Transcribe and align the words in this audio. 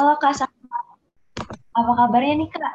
Halo 0.00 0.16
Kak. 0.16 0.32
Apa 1.76 1.92
kabarnya 1.92 2.40
nih 2.40 2.48
Kak? 2.48 2.74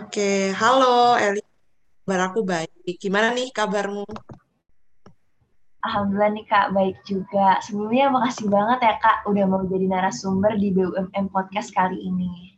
Oke, 0.00 0.56
halo 0.56 1.12
Eli, 1.20 1.44
kabar 2.08 2.32
aku 2.32 2.40
baik. 2.40 2.96
Gimana 2.96 3.36
nih 3.36 3.52
kabarmu? 3.52 4.08
Alhamdulillah 5.84 6.40
nih 6.40 6.46
Kak, 6.48 6.72
baik 6.72 7.04
juga. 7.04 7.60
Sebelumnya 7.60 8.08
makasih 8.08 8.48
banget 8.48 8.80
ya 8.80 8.94
Kak 8.96 9.28
udah 9.28 9.44
mau 9.44 9.60
jadi 9.60 9.84
narasumber 9.92 10.56
di 10.56 10.72
BUMM 10.72 11.28
Podcast 11.28 11.68
kali 11.76 12.00
ini. 12.00 12.56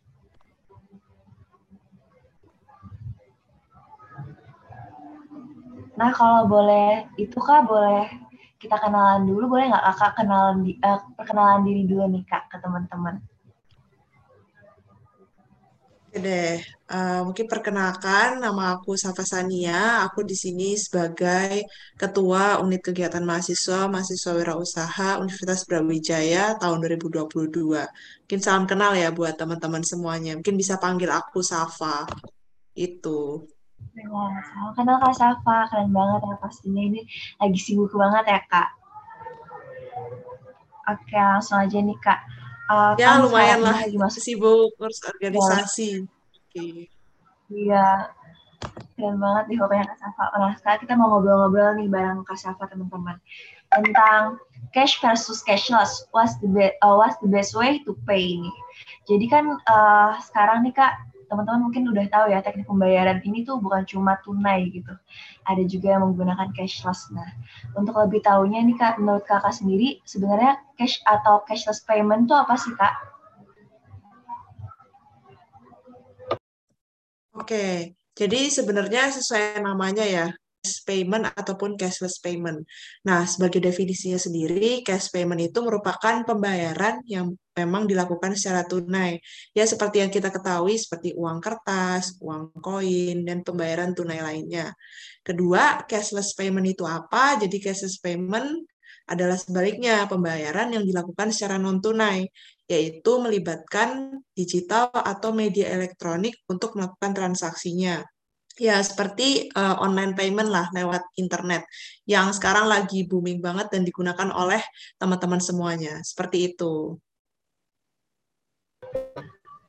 Nah 5.99 6.15
kalau 6.15 6.47
boleh, 6.47 7.11
itu 7.19 7.43
Kak 7.43 7.67
boleh 7.67 8.30
kita 8.61 8.77
kenalan 8.77 9.25
dulu, 9.25 9.57
boleh 9.57 9.73
nggak 9.73 9.85
Kakak 9.89 10.13
kenalan, 10.21 10.57
di, 10.61 10.77
uh, 10.85 11.01
perkenalan 11.17 11.65
diri 11.65 11.83
dulu 11.89 12.05
nih 12.13 12.25
Kak 12.29 12.53
ke 12.53 12.57
teman-teman? 12.61 13.17
Oke 16.11 16.19
deh, 16.27 16.59
uh, 16.91 17.23
mungkin 17.23 17.47
perkenalkan 17.47 18.43
nama 18.43 18.75
aku 18.75 18.99
Safa 18.99 19.23
Sania. 19.23 20.03
Aku 20.11 20.27
di 20.27 20.35
sini 20.35 20.75
sebagai 20.75 21.63
Ketua 21.95 22.59
Unit 22.67 22.83
Kegiatan 22.83 23.23
Mahasiswa 23.23 23.87
Mahasiswa 23.87 24.33
Wirausaha 24.35 25.23
Universitas 25.23 25.63
Brawijaya 25.71 26.59
tahun 26.59 26.83
2022. 26.83 27.87
Mungkin 28.27 28.41
salam 28.43 28.67
kenal 28.67 28.99
ya 28.99 29.15
buat 29.15 29.39
teman-teman 29.39 29.87
semuanya. 29.87 30.35
Mungkin 30.35 30.59
bisa 30.59 30.83
panggil 30.83 31.15
aku 31.15 31.47
Safa. 31.47 32.11
Itu. 32.75 33.47
Nah, 34.01 34.41
salam 34.47 34.73
kenal 34.79 34.97
Kak 35.03 35.15
Safa, 35.19 35.69
keren 35.69 35.91
banget 35.93 36.21
ya 36.25 36.35
pastinya 36.41 36.83
ini 36.83 37.01
lagi 37.37 37.59
sibuk 37.61 37.93
banget 37.93 38.25
ya 38.31 38.41
Kak. 38.49 38.71
Oke, 40.91 41.19
langsung 41.19 41.61
aja 41.61 41.79
nih 41.79 41.99
Kak. 42.01 42.21
Uh, 42.71 42.95
ya 42.97 43.19
kan 43.19 43.27
lumayan 43.27 43.61
lah, 43.67 43.83
lagi 43.83 43.99
masuk 43.99 44.23
sibuk 44.23 44.73
ngurus 44.79 45.03
organisasi. 45.05 46.07
Oke. 46.07 46.87
Iya, 47.51 48.11
keren 48.95 49.19
banget 49.19 49.45
nih 49.51 49.59
pokoknya 49.59 49.85
Kak 49.91 49.99
Safa. 49.99 50.25
Nah, 50.39 50.53
sekarang 50.57 50.81
kita 50.87 50.93
mau 50.95 51.09
ngobrol-ngobrol 51.13 51.77
nih 51.83 51.89
bareng 51.91 52.23
Kak 52.25 52.39
Safa 52.39 52.71
teman-teman 52.71 53.19
tentang 53.71 54.39
cash 54.75 54.99
versus 54.99 55.43
cashless. 55.47 56.07
What's 56.15 56.39
the 56.43 56.49
best, 56.51 56.75
uh, 56.83 56.95
what's 56.95 57.19
the 57.23 57.31
best 57.31 57.55
way 57.59 57.83
to 57.87 57.95
pay 58.07 58.39
nih? 58.39 58.57
Jadi 59.07 59.27
kan 59.27 59.45
uh, 59.67 60.15
sekarang 60.23 60.63
nih 60.67 60.75
Kak 60.75 60.95
teman-teman 61.31 61.71
mungkin 61.71 61.87
udah 61.95 62.05
tahu 62.11 62.27
ya 62.35 62.43
teknik 62.43 62.67
pembayaran 62.67 63.23
ini 63.23 63.47
tuh 63.47 63.63
bukan 63.63 63.87
cuma 63.87 64.19
tunai 64.27 64.67
gitu. 64.75 64.91
Ada 65.47 65.63
juga 65.71 65.95
yang 65.95 66.11
menggunakan 66.11 66.51
cashless. 66.51 67.07
Nah, 67.15 67.31
untuk 67.79 67.95
lebih 67.95 68.19
tahunya 68.27 68.67
nih 68.67 68.77
Kak, 68.77 68.99
menurut 68.99 69.23
Kakak 69.31 69.55
sendiri 69.55 70.03
sebenarnya 70.03 70.59
cash 70.75 70.99
atau 71.07 71.47
cashless 71.47 71.87
payment 71.87 72.27
tuh 72.27 72.35
apa 72.35 72.59
sih 72.59 72.75
Kak? 72.75 72.95
Oke, 77.39 77.95
jadi 78.19 78.51
sebenarnya 78.51 79.15
sesuai 79.15 79.63
namanya 79.63 80.03
ya, 80.03 80.35
payment 80.85 81.33
ataupun 81.33 81.81
cashless 81.81 82.21
payment. 82.21 82.65
Nah, 83.09 83.25
sebagai 83.25 83.65
definisinya 83.65 84.21
sendiri, 84.21 84.85
cash 84.85 85.09
payment 85.09 85.41
itu 85.41 85.59
merupakan 85.65 86.21
pembayaran 86.29 87.01
yang 87.09 87.33
memang 87.57 87.89
dilakukan 87.89 88.37
secara 88.37 88.69
tunai. 88.69 89.17
Ya, 89.57 89.65
seperti 89.65 90.05
yang 90.05 90.13
kita 90.13 90.29
ketahui, 90.29 90.77
seperti 90.77 91.17
uang 91.17 91.41
kertas, 91.41 92.21
uang 92.21 92.53
koin, 92.61 93.25
dan 93.25 93.41
pembayaran 93.41 93.97
tunai 93.97 94.21
lainnya. 94.21 94.73
Kedua, 95.25 95.85
cashless 95.89 96.37
payment 96.37 96.69
itu 96.69 96.85
apa? 96.85 97.41
Jadi, 97.41 97.57
cashless 97.57 97.97
payment 98.01 98.69
adalah 99.11 99.35
sebaliknya 99.41 100.07
pembayaran 100.07 100.71
yang 100.71 100.85
dilakukan 100.87 101.35
secara 101.35 101.59
non-tunai, 101.59 102.31
yaitu 102.71 103.13
melibatkan 103.19 104.23
digital 104.37 104.93
atau 104.95 105.35
media 105.35 105.67
elektronik 105.75 106.39
untuk 106.47 106.79
melakukan 106.79 107.11
transaksinya. 107.11 108.07
Ya, 108.59 108.83
seperti 108.83 109.49
uh, 109.55 109.79
online 109.79 110.19
payment 110.19 110.51
lah 110.51 110.67
lewat 110.75 111.07
internet 111.17 111.65
yang 112.05 112.35
sekarang 112.35 112.67
lagi 112.67 113.07
booming 113.07 113.39
banget 113.39 113.71
dan 113.71 113.87
digunakan 113.87 114.29
oleh 114.35 114.61
teman-teman 114.99 115.39
semuanya. 115.39 116.03
Seperti 116.03 116.53
itu. 116.53 116.99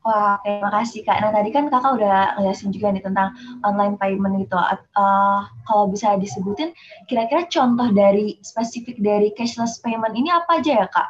Wah, 0.02 0.42
terima 0.42 0.74
kasih 0.82 1.06
Kak. 1.06 1.22
Nah, 1.22 1.30
tadi 1.30 1.54
kan 1.54 1.70
Kakak 1.70 2.02
udah 2.02 2.42
ngejelasin 2.42 2.74
juga 2.74 2.90
nih 2.90 3.06
tentang 3.06 3.38
online 3.62 4.02
payment 4.02 4.42
gitu. 4.42 4.58
Uh, 4.98 5.46
kalau 5.70 5.86
bisa 5.86 6.18
disebutin, 6.18 6.74
kira-kira 7.06 7.46
contoh 7.46 7.86
dari 7.94 8.42
spesifik 8.42 8.98
dari 8.98 9.30
cashless 9.38 9.78
payment 9.78 10.18
ini 10.18 10.34
apa 10.34 10.58
aja 10.58 10.84
ya 10.84 10.88
Kak? 10.90 11.10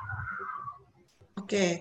Oke, 1.39 1.47
okay 1.47 1.71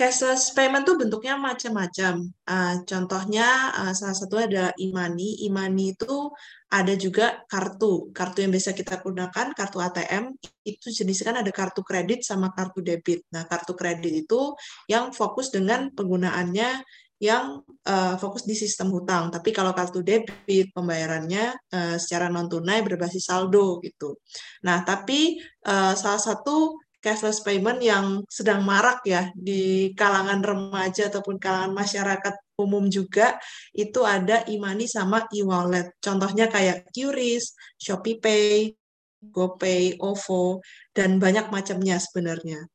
cashless 0.00 0.56
payment 0.56 0.88
tuh 0.88 0.96
bentuknya 0.96 1.36
macam-macam. 1.36 2.24
Uh, 2.48 2.80
contohnya 2.88 3.68
uh, 3.76 3.92
salah 3.92 4.16
satu 4.16 4.40
ada 4.40 4.72
imani. 4.80 5.44
Imani 5.44 5.92
itu 5.92 6.32
ada 6.72 6.96
juga 6.96 7.44
kartu. 7.44 8.08
Kartu 8.16 8.40
yang 8.40 8.48
biasa 8.48 8.72
kita 8.72 9.04
gunakan, 9.04 9.52
kartu 9.52 9.76
ATM, 9.76 10.32
itu 10.64 10.88
jenisnya 10.88 11.36
kan 11.36 11.38
ada 11.44 11.52
kartu 11.52 11.84
kredit 11.84 12.24
sama 12.24 12.48
kartu 12.56 12.80
debit. 12.80 13.28
Nah, 13.28 13.44
kartu 13.44 13.76
kredit 13.76 14.24
itu 14.24 14.56
yang 14.88 15.12
fokus 15.12 15.52
dengan 15.52 15.92
penggunaannya 15.92 16.80
yang 17.20 17.60
uh, 17.84 18.16
fokus 18.16 18.48
di 18.48 18.56
sistem 18.56 18.88
hutang. 18.96 19.28
Tapi 19.28 19.52
kalau 19.52 19.76
kartu 19.76 20.00
debit 20.00 20.72
pembayarannya 20.72 21.52
uh, 21.76 21.96
secara 22.00 22.32
non 22.32 22.48
tunai 22.48 22.80
berbasis 22.80 23.28
saldo 23.28 23.84
gitu. 23.84 24.16
Nah, 24.64 24.80
tapi 24.80 25.36
uh, 25.68 25.92
salah 25.92 26.22
satu 26.24 26.80
cashless 27.00 27.40
payment 27.40 27.80
yang 27.80 28.20
sedang 28.28 28.60
marak 28.62 29.00
ya 29.08 29.32
di 29.32 29.90
kalangan 29.96 30.40
remaja 30.44 31.08
ataupun 31.08 31.40
kalangan 31.40 31.72
masyarakat 31.72 32.34
umum 32.60 32.86
juga 32.92 33.40
itu 33.72 34.04
ada 34.04 34.44
e-money 34.46 34.84
sama 34.84 35.24
e-wallet. 35.32 35.96
Contohnya 35.98 36.46
kayak 36.52 36.92
QRIS, 36.92 37.56
Shopee 37.80 38.20
Pay, 38.20 38.76
GoPay, 39.24 39.96
OVO, 40.00 40.60
dan 40.92 41.16
banyak 41.16 41.48
macamnya 41.48 41.96
sebenarnya. 41.96 42.68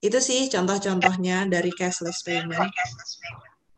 Itu 0.00 0.16
sih 0.20 0.48
contoh-contohnya 0.48 1.44
dari 1.48 1.68
cashless 1.76 2.24
payment. 2.24 2.72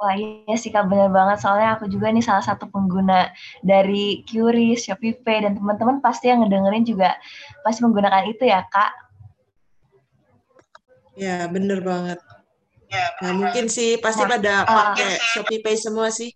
Wah 0.02 0.18
iya 0.18 0.58
sih 0.58 0.74
Kak, 0.74 0.90
bener 0.90 1.14
banget. 1.14 1.38
Soalnya 1.38 1.78
aku 1.78 1.86
juga 1.86 2.10
nih 2.10 2.26
salah 2.26 2.42
satu 2.42 2.66
pengguna 2.66 3.30
dari 3.62 4.26
Qris, 4.26 4.90
Shopee 4.90 5.14
Pay, 5.14 5.46
dan 5.46 5.54
teman-teman 5.54 6.02
pasti 6.02 6.26
yang 6.26 6.42
ngedengerin 6.42 6.82
juga 6.82 7.14
pasti 7.62 7.86
menggunakan 7.86 8.26
itu 8.26 8.42
ya 8.42 8.66
Kak. 8.66 8.90
Ya, 11.14 11.46
bener 11.46 11.86
banget. 11.86 12.18
Ya, 12.90 13.14
nah, 13.22 13.30
mungkin 13.30 13.70
sih 13.70 13.94
pasti 14.02 14.26
nah, 14.26 14.30
pada 14.34 14.54
uh, 14.66 14.74
pakai 14.74 15.22
Shopee 15.38 15.62
Pay 15.62 15.78
semua 15.78 16.10
sih. 16.10 16.34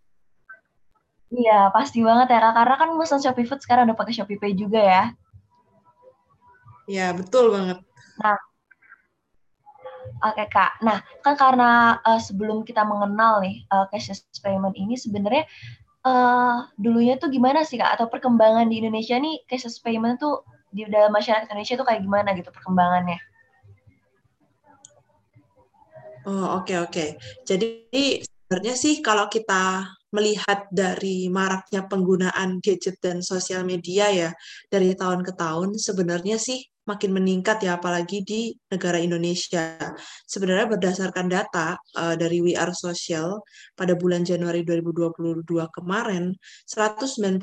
Iya, 1.35 1.75
pasti 1.75 2.07
banget 2.07 2.31
ya 2.31 2.39
Kak. 2.39 2.55
Karena 2.55 2.75
kan 2.79 2.89
pesan 2.95 3.19
Shopee 3.19 3.51
Food 3.51 3.67
sekarang 3.67 3.91
udah 3.91 3.99
pakai 3.99 4.15
Shopee 4.15 4.39
Pay 4.39 4.55
juga 4.55 4.79
ya. 4.79 5.05
Iya, 6.87 7.11
betul 7.19 7.51
banget. 7.51 7.83
Nah, 8.23 8.39
Oke 10.25 10.43
okay, 10.43 10.47
kak. 10.49 10.81
Nah 10.81 11.03
kan 11.21 11.35
karena 11.37 12.01
uh, 12.03 12.21
sebelum 12.21 12.65
kita 12.65 12.83
mengenal 12.83 13.45
nih 13.45 13.67
uh, 13.71 13.87
cashless 13.93 14.25
payment 14.41 14.75
ini 14.75 14.97
sebenarnya 14.97 15.45
uh, 16.07 16.67
dulunya 16.81 17.21
tuh 17.21 17.29
gimana 17.29 17.63
sih 17.63 17.77
kak? 17.77 18.01
Atau 18.01 18.09
perkembangan 18.09 18.69
di 18.71 18.81
Indonesia 18.81 19.17
nih 19.21 19.45
cashless 19.45 19.83
payment 19.83 20.23
tuh 20.23 20.47
di 20.73 20.85
dalam 20.89 21.13
masyarakat 21.13 21.49
Indonesia 21.49 21.77
tuh 21.79 21.87
kayak 21.87 22.03
gimana 22.03 22.33
gitu 22.37 22.51
perkembangannya? 22.53 23.21
Oh 26.27 26.59
oke 26.59 26.67
okay, 26.67 26.77
oke. 26.83 26.91
Okay. 26.91 27.09
Jadi 27.47 27.71
sebenarnya 28.25 28.75
sih 28.75 28.99
kalau 28.99 29.31
kita 29.31 29.91
melihat 30.15 30.71
dari 30.71 31.27
maraknya 31.29 31.85
penggunaan 31.85 32.63
gadget 32.63 32.97
dan 33.03 33.21
sosial 33.21 33.67
media 33.67 34.09
ya 34.09 34.31
dari 34.71 34.95
tahun 34.95 35.27
ke 35.27 35.35
tahun 35.35 35.77
sebenarnya 35.77 36.39
sih 36.39 36.63
makin 36.87 37.11
meningkat 37.13 37.61
ya 37.67 37.77
apalagi 37.77 38.23
di 38.23 38.55
negara 38.71 39.03
Indonesia. 39.03 39.77
Sebenarnya 40.25 40.71
berdasarkan 40.71 41.27
data 41.27 41.75
uh, 41.99 42.15
dari 42.15 42.39
We 42.39 42.55
Are 42.55 42.73
Social 42.73 43.43
pada 43.75 43.99
bulan 43.99 44.23
Januari 44.23 44.63
2022 44.63 45.43
kemarin 45.75 46.33
191 46.65 47.43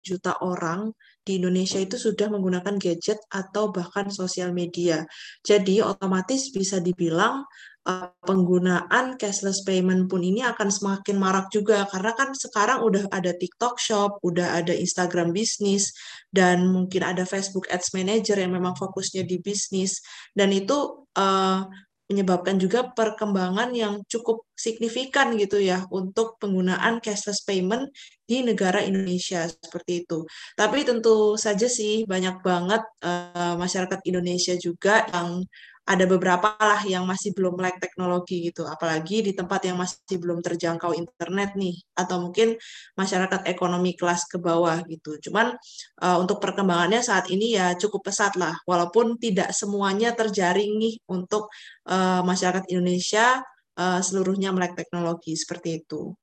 juta 0.00 0.32
orang 0.40 0.90
di 1.20 1.36
Indonesia 1.36 1.76
itu 1.76 2.00
sudah 2.00 2.32
menggunakan 2.32 2.80
gadget 2.80 3.20
atau 3.28 3.68
bahkan 3.68 4.08
sosial 4.08 4.56
media. 4.56 5.04
Jadi 5.44 5.84
otomatis 5.84 6.48
bisa 6.50 6.80
dibilang 6.80 7.44
uh, 7.86 8.12
penggunaan 8.24 9.16
cashless 9.16 9.64
payment 9.64 10.10
pun 10.10 10.20
ini 10.20 10.44
akan 10.44 10.68
semakin 10.68 11.16
marak 11.16 11.48
juga 11.48 11.88
karena 11.88 12.12
kan 12.16 12.32
sekarang 12.36 12.84
udah 12.84 13.08
ada 13.12 13.32
TikTok 13.32 13.80
Shop, 13.80 14.20
udah 14.20 14.60
ada 14.60 14.74
Instagram 14.76 15.32
bisnis 15.32 15.94
dan 16.28 16.68
mungkin 16.68 17.04
ada 17.04 17.24
Facebook 17.24 17.70
Ads 17.72 17.96
Manager 17.96 18.36
yang 18.36 18.52
memang 18.52 18.76
fokusnya 18.76 19.24
di 19.24 19.40
bisnis 19.40 20.04
dan 20.36 20.52
itu 20.52 21.06
uh, 21.16 21.64
menyebabkan 22.10 22.58
juga 22.58 22.90
perkembangan 22.90 23.70
yang 23.70 24.02
cukup 24.10 24.42
signifikan 24.58 25.38
gitu 25.38 25.62
ya 25.62 25.86
untuk 25.94 26.42
penggunaan 26.42 26.98
cashless 26.98 27.46
payment 27.46 27.86
di 28.26 28.42
negara 28.42 28.82
Indonesia 28.82 29.46
seperti 29.46 30.02
itu. 30.02 30.26
Tapi 30.58 30.82
tentu 30.82 31.38
saja 31.38 31.70
sih 31.70 32.02
banyak 32.10 32.42
banget 32.42 32.82
uh, 33.06 33.54
masyarakat 33.54 34.02
Indonesia 34.10 34.58
juga 34.58 35.06
yang 35.14 35.46
ada 35.90 36.06
beberapa 36.06 36.54
lah 36.54 36.86
yang 36.86 37.02
masih 37.02 37.34
belum 37.34 37.58
melek 37.58 37.82
teknologi 37.82 38.46
gitu, 38.46 38.62
apalagi 38.62 39.26
di 39.26 39.32
tempat 39.34 39.66
yang 39.66 39.74
masih 39.74 40.22
belum 40.22 40.38
terjangkau 40.38 40.94
internet 40.94 41.58
nih, 41.58 41.82
atau 41.98 42.22
mungkin 42.22 42.54
masyarakat 42.94 43.50
ekonomi 43.50 43.98
kelas 43.98 44.30
ke 44.30 44.38
bawah 44.38 44.78
gitu. 44.86 45.18
Cuman 45.18 45.58
uh, 45.98 46.16
untuk 46.22 46.38
perkembangannya 46.38 47.02
saat 47.02 47.26
ini 47.34 47.58
ya 47.58 47.74
cukup 47.74 48.06
pesat 48.06 48.38
lah, 48.38 48.54
walaupun 48.70 49.18
tidak 49.18 49.50
semuanya 49.50 50.14
terjaring 50.14 50.78
nih 50.78 50.94
untuk 51.10 51.50
uh, 51.90 52.22
masyarakat 52.22 52.70
Indonesia 52.70 53.42
uh, 53.74 53.98
seluruhnya 53.98 54.54
melek 54.54 54.78
teknologi 54.78 55.34
seperti 55.34 55.82
itu. 55.82 56.14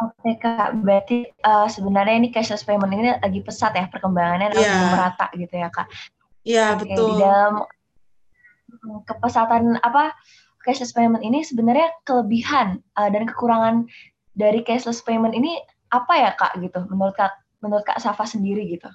Oke 0.00 0.40
kak, 0.40 0.80
berarti 0.80 1.28
uh, 1.44 1.68
sebenarnya 1.68 2.16
ini 2.16 2.32
cashless 2.32 2.64
payment 2.64 2.96
ini 2.96 3.12
lagi 3.20 3.44
pesat 3.44 3.76
ya 3.76 3.84
perkembangannya 3.92 4.56
yeah. 4.56 4.64
lagi 4.64 4.84
merata 4.88 5.26
gitu 5.36 5.54
ya 5.60 5.68
kak. 5.68 5.84
Iya, 6.50 6.66
betul. 6.74 7.14
Di 7.14 7.22
dalam 7.22 7.54
kepesatan 9.06 9.78
apa 9.78 10.14
cashless 10.66 10.92
payment 10.92 11.22
ini 11.22 11.46
sebenarnya 11.46 11.88
kelebihan 12.02 12.82
uh, 12.98 13.08
dan 13.08 13.24
kekurangan 13.28 13.86
dari 14.34 14.66
cashless 14.66 15.04
payment 15.06 15.36
ini 15.36 15.58
apa 15.90 16.14
ya 16.16 16.30
Kak 16.34 16.58
gitu 16.62 16.86
menurut 16.90 17.14
Kak 17.14 17.34
menurut 17.62 17.84
Kak 17.86 18.02
Safa 18.02 18.24
sendiri 18.26 18.66
gitu. 18.66 18.88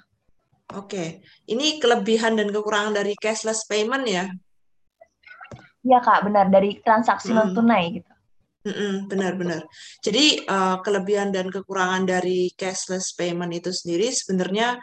Oke, 0.74 1.22
ini 1.46 1.78
kelebihan 1.78 2.34
dan 2.34 2.50
kekurangan 2.50 2.98
dari 2.98 3.14
cashless 3.14 3.62
payment 3.70 4.02
ya? 4.02 4.26
Iya 5.86 5.98
Kak, 6.02 6.26
benar 6.26 6.50
dari 6.50 6.82
transaksi 6.82 7.30
hmm. 7.30 7.38
non 7.38 7.48
tunai 7.54 7.84
gitu. 8.02 8.12
Benar-benar. 9.06 9.62
Jadi 10.02 10.42
uh, 10.42 10.82
kelebihan 10.82 11.30
dan 11.30 11.54
kekurangan 11.54 12.02
dari 12.02 12.50
cashless 12.58 13.14
payment 13.14 13.54
itu 13.54 13.70
sendiri 13.70 14.10
sebenarnya 14.10 14.74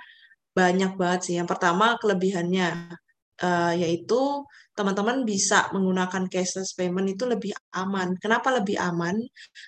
banyak 0.53 0.95
banget 0.95 1.19
sih. 1.25 1.35
Yang 1.41 1.50
pertama 1.57 1.97
kelebihannya 2.01 2.97
uh, 3.41 3.73
yaitu 3.73 4.45
teman-teman 4.73 5.21
bisa 5.21 5.69
menggunakan 5.69 6.25
cashless 6.33 6.73
payment 6.73 7.05
itu 7.05 7.29
lebih 7.29 7.53
aman. 7.77 8.17
Kenapa 8.17 8.50
lebih 8.50 8.73
aman? 8.81 9.21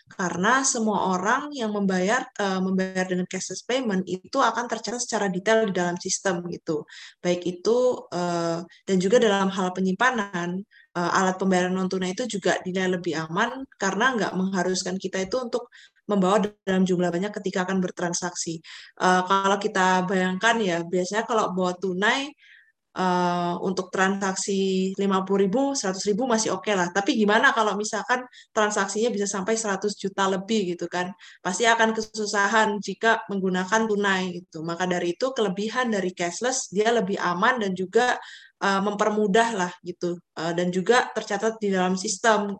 Karena 0.09 0.65
semua 0.65 1.13
orang 1.13 1.53
yang 1.53 1.69
membayar 1.77 2.25
uh, 2.41 2.57
membayar 2.57 3.05
dengan 3.05 3.29
cashless 3.29 3.61
payment 3.61 4.01
itu 4.09 4.37
akan 4.41 4.65
tercatat 4.65 4.97
secara 4.97 5.29
detail 5.29 5.69
di 5.69 5.73
dalam 5.77 5.93
sistem 6.01 6.41
gitu. 6.49 6.89
Baik 7.21 7.45
itu 7.45 8.01
uh, 8.09 8.65
dan 8.65 8.97
juga 8.97 9.21
dalam 9.21 9.53
hal 9.53 9.69
penyimpanan 9.77 10.65
uh, 10.97 11.17
alat 11.21 11.37
pembayaran 11.37 11.69
non 11.69 11.85
tunai 11.85 12.17
itu 12.17 12.25
juga 12.25 12.57
dinilai 12.65 12.97
lebih 12.97 13.13
aman 13.29 13.61
karena 13.77 14.17
nggak 14.17 14.33
mengharuskan 14.33 14.97
kita 14.97 15.21
itu 15.21 15.37
untuk 15.37 15.69
membawa 16.05 16.41
dalam 16.65 16.83
jumlah 16.85 17.09
banyak 17.09 17.33
ketika 17.41 17.65
akan 17.65 17.81
bertransaksi. 17.81 18.61
Uh, 19.01 19.21
kalau 19.25 19.57
kita 19.57 20.05
bayangkan 20.05 20.55
ya, 20.61 20.77
biasanya 20.85 21.25
kalau 21.25 21.51
bawa 21.53 21.73
tunai 21.77 22.29
uh, 22.95 23.55
untuk 23.61 23.91
transaksi 23.91 24.91
50 24.95 25.43
ribu, 25.43 25.75
100 25.75 25.97
ribu 26.09 26.23
masih 26.25 26.55
oke 26.55 26.65
okay 26.65 26.73
lah. 26.77 26.89
Tapi 26.89 27.17
gimana 27.19 27.51
kalau 27.51 27.75
misalkan 27.75 28.23
transaksinya 28.55 29.11
bisa 29.11 29.27
sampai 29.27 29.59
100 29.59 29.81
juta 29.97 30.23
lebih 30.31 30.75
gitu 30.75 30.87
kan? 30.87 31.11
Pasti 31.43 31.67
akan 31.67 31.91
kesusahan 31.93 32.79
jika 32.79 33.25
menggunakan 33.29 33.85
tunai 33.85 34.41
gitu. 34.41 34.63
Maka 34.63 34.87
dari 34.87 35.13
itu 35.13 35.33
kelebihan 35.35 35.91
dari 35.91 36.11
cashless 36.15 36.71
dia 36.71 36.89
lebih 36.95 37.19
aman 37.19 37.61
dan 37.61 37.71
juga 37.75 38.15
uh, 38.63 38.81
mempermudah 38.81 39.49
lah 39.53 39.71
gitu. 39.83 40.17
Uh, 40.37 40.53
dan 40.55 40.71
juga 40.71 41.11
tercatat 41.11 41.59
di 41.59 41.69
dalam 41.73 41.99
sistem 41.99 42.55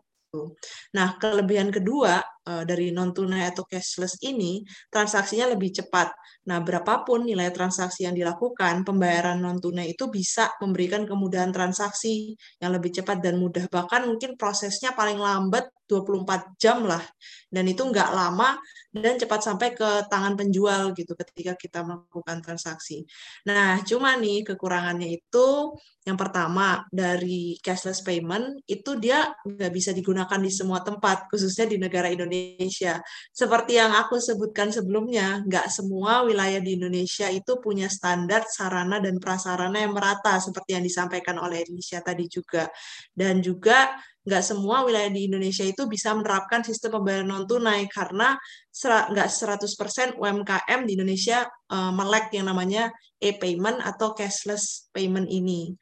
Nah, 0.92 1.16
kelebihan 1.16 1.72
kedua 1.72 2.20
dari 2.46 2.94
non 2.94 3.10
tunai 3.10 3.42
atau 3.50 3.66
cashless 3.66 4.22
ini, 4.22 4.62
transaksinya 4.88 5.50
lebih 5.52 5.74
cepat. 5.82 6.14
Nah, 6.46 6.62
berapapun 6.62 7.26
nilai 7.26 7.50
transaksi 7.50 8.06
yang 8.06 8.14
dilakukan, 8.14 8.86
pembayaran 8.86 9.42
non 9.42 9.58
tunai 9.58 9.92
itu 9.92 10.06
bisa 10.06 10.54
memberikan 10.62 11.02
kemudahan 11.02 11.50
transaksi 11.50 12.38
yang 12.62 12.70
lebih 12.70 12.94
cepat 13.02 13.18
dan 13.18 13.42
mudah. 13.42 13.66
Bahkan 13.66 14.06
mungkin 14.06 14.38
prosesnya 14.38 14.94
paling 14.94 15.18
lambat 15.18 15.66
24 15.88 16.58
jam 16.60 16.84
lah. 16.84 17.02
Dan 17.46 17.70
itu 17.70 17.82
nggak 17.82 18.10
lama 18.12 18.58
dan 18.90 19.16
cepat 19.20 19.40
sampai 19.44 19.72
ke 19.76 20.08
tangan 20.10 20.34
penjual 20.34 20.92
gitu 20.96 21.12
ketika 21.14 21.52
kita 21.56 21.80
melakukan 21.84 22.42
transaksi. 22.44 23.04
Nah, 23.48 23.80
cuma 23.84 24.16
nih 24.18 24.44
kekurangannya 24.44 25.20
itu 25.20 25.76
yang 26.06 26.14
pertama 26.14 26.86
dari 26.94 27.58
cashless 27.58 28.06
payment 28.06 28.62
itu 28.70 28.94
dia 28.94 29.26
nggak 29.42 29.72
bisa 29.74 29.90
digunakan 29.90 30.38
di 30.38 30.54
semua 30.54 30.78
tempat, 30.86 31.26
khususnya 31.26 31.66
di 31.66 31.82
negara 31.82 32.06
Indonesia. 32.06 33.02
Seperti 33.34 33.74
yang 33.74 33.90
aku 33.90 34.22
sebutkan 34.22 34.70
sebelumnya, 34.70 35.42
nggak 35.42 35.66
semua 35.66 36.22
wilayah 36.22 36.62
di 36.62 36.78
Indonesia 36.78 37.26
itu 37.26 37.58
punya 37.58 37.90
standar 37.90 38.46
sarana 38.46 39.02
dan 39.02 39.18
prasarana 39.18 39.82
yang 39.82 39.92
merata 39.98 40.38
seperti 40.38 40.78
yang 40.78 40.84
disampaikan 40.86 41.42
oleh 41.42 41.66
Indonesia 41.66 41.98
tadi 41.98 42.30
juga. 42.30 42.70
Dan 43.10 43.42
juga 43.42 43.98
nggak 44.26 44.42
semua 44.42 44.82
wilayah 44.82 45.08
di 45.08 45.30
Indonesia 45.30 45.62
itu 45.62 45.86
bisa 45.86 46.10
menerapkan 46.10 46.66
sistem 46.66 46.98
pembayaran 46.98 47.30
non 47.30 47.46
tunai 47.46 47.86
karena 47.86 48.34
nggak 48.74 49.28
100% 49.30 50.18
UMKM 50.18 50.80
di 50.82 50.92
Indonesia 50.98 51.46
uh, 51.70 51.94
melek 51.94 52.34
yang 52.34 52.50
namanya 52.50 52.90
e-payment 53.22 53.78
atau 53.80 54.12
cashless 54.12 54.90
payment 54.90 55.30
ini. 55.30 55.72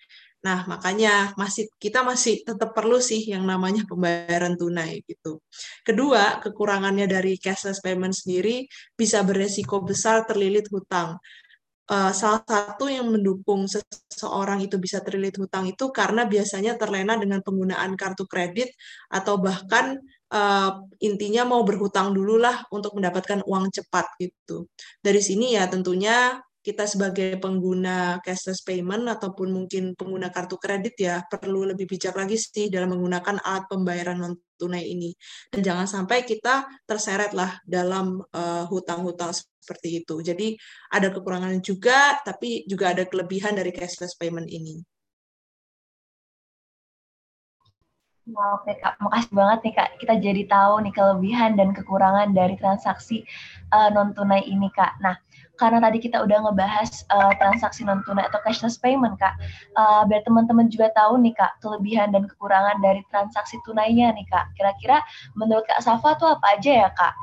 Nah, 0.44 0.68
makanya 0.68 1.32
masih 1.40 1.72
kita 1.80 2.04
masih 2.04 2.44
tetap 2.44 2.76
perlu 2.76 3.00
sih 3.00 3.24
yang 3.32 3.48
namanya 3.48 3.88
pembayaran 3.88 4.60
tunai 4.60 5.00
gitu. 5.08 5.40
Kedua, 5.80 6.36
kekurangannya 6.44 7.08
dari 7.08 7.40
cashless 7.40 7.80
payment 7.80 8.12
sendiri 8.12 8.68
bisa 8.92 9.24
beresiko 9.24 9.80
besar 9.80 10.28
terlilit 10.28 10.68
hutang. 10.68 11.16
Uh, 11.84 12.16
salah 12.16 12.40
satu 12.48 12.88
yang 12.88 13.12
mendukung 13.12 13.68
seseorang 13.68 14.64
itu 14.64 14.80
bisa 14.80 15.04
terlilit 15.04 15.36
hutang 15.36 15.68
itu 15.68 15.92
karena 15.92 16.24
biasanya 16.24 16.80
terlena 16.80 17.20
dengan 17.20 17.44
penggunaan 17.44 17.92
kartu 17.92 18.24
kredit 18.24 18.72
atau 19.12 19.36
bahkan 19.36 20.00
uh, 20.32 20.80
intinya 21.04 21.44
mau 21.44 21.60
berhutang 21.60 22.16
dulu 22.16 22.40
lah 22.40 22.64
untuk 22.72 22.96
mendapatkan 22.96 23.44
uang 23.44 23.68
cepat 23.68 24.16
gitu. 24.16 24.64
Dari 25.04 25.20
sini 25.20 25.60
ya 25.60 25.68
tentunya 25.68 26.40
kita 26.64 26.88
sebagai 26.88 27.36
pengguna 27.36 28.24
cashless 28.24 28.64
payment 28.64 29.04
ataupun 29.04 29.52
mungkin 29.52 29.92
pengguna 29.92 30.32
kartu 30.32 30.56
kredit 30.56 30.96
ya 30.96 31.20
perlu 31.28 31.68
lebih 31.68 31.84
bijak 31.84 32.16
lagi 32.16 32.40
sih 32.40 32.72
dalam 32.72 32.96
menggunakan 32.96 33.36
alat 33.44 33.68
pembayaran 33.68 34.16
non 34.16 34.34
tunai 34.56 34.86
ini 34.86 35.10
dan 35.52 35.60
jangan 35.66 35.84
sampai 35.84 36.22
kita 36.24 36.64
terseret 36.88 37.34
lah 37.34 37.58
dalam 37.66 38.22
hutang 38.70 38.94
hutang-hutang 38.94 39.34
seperti 39.34 40.04
itu. 40.04 40.14
Jadi 40.22 40.54
ada 40.92 41.10
kekurangan 41.10 41.58
juga 41.60 42.20
tapi 42.22 42.62
juga 42.70 42.94
ada 42.94 43.04
kelebihan 43.04 43.58
dari 43.58 43.74
cashless 43.74 44.14
payment 44.14 44.46
ini. 44.48 44.78
Wow, 48.24 48.56
oke 48.56 48.72
Kak, 48.80 48.96
makasih 49.04 49.36
banget 49.36 49.58
nih 49.68 49.74
Kak. 49.76 49.90
Kita 50.00 50.14
jadi 50.16 50.42
tahu 50.48 50.80
nih 50.80 50.96
kelebihan 50.96 51.60
dan 51.60 51.76
kekurangan 51.76 52.32
dari 52.32 52.56
transaksi 52.56 53.20
uh, 53.68 53.92
non 53.92 54.16
tunai 54.16 54.48
ini 54.48 54.72
Kak. 54.72 54.96
Nah, 55.04 55.12
karena 55.54 55.78
tadi 55.78 56.02
kita 56.02 56.18
udah 56.22 56.50
ngebahas 56.50 56.90
uh, 57.14 57.32
transaksi 57.38 57.86
non 57.86 58.02
tunai 58.02 58.26
atau 58.26 58.42
cashless 58.42 58.78
payment 58.78 59.14
kak, 59.22 59.38
uh, 59.78 60.02
biar 60.06 60.26
teman-teman 60.26 60.66
juga 60.66 60.90
tahu 60.94 61.22
nih 61.22 61.34
kak 61.34 61.62
kelebihan 61.62 62.10
dan 62.10 62.26
kekurangan 62.26 62.82
dari 62.82 63.00
transaksi 63.10 63.58
tunainya 63.62 64.10
nih 64.14 64.26
kak. 64.26 64.50
Kira-kira 64.58 64.98
menurut 65.38 65.62
kak 65.70 65.78
Safa 65.82 66.18
tuh 66.18 66.34
apa 66.34 66.58
aja 66.58 66.72
ya 66.86 66.90
kak? 66.90 67.14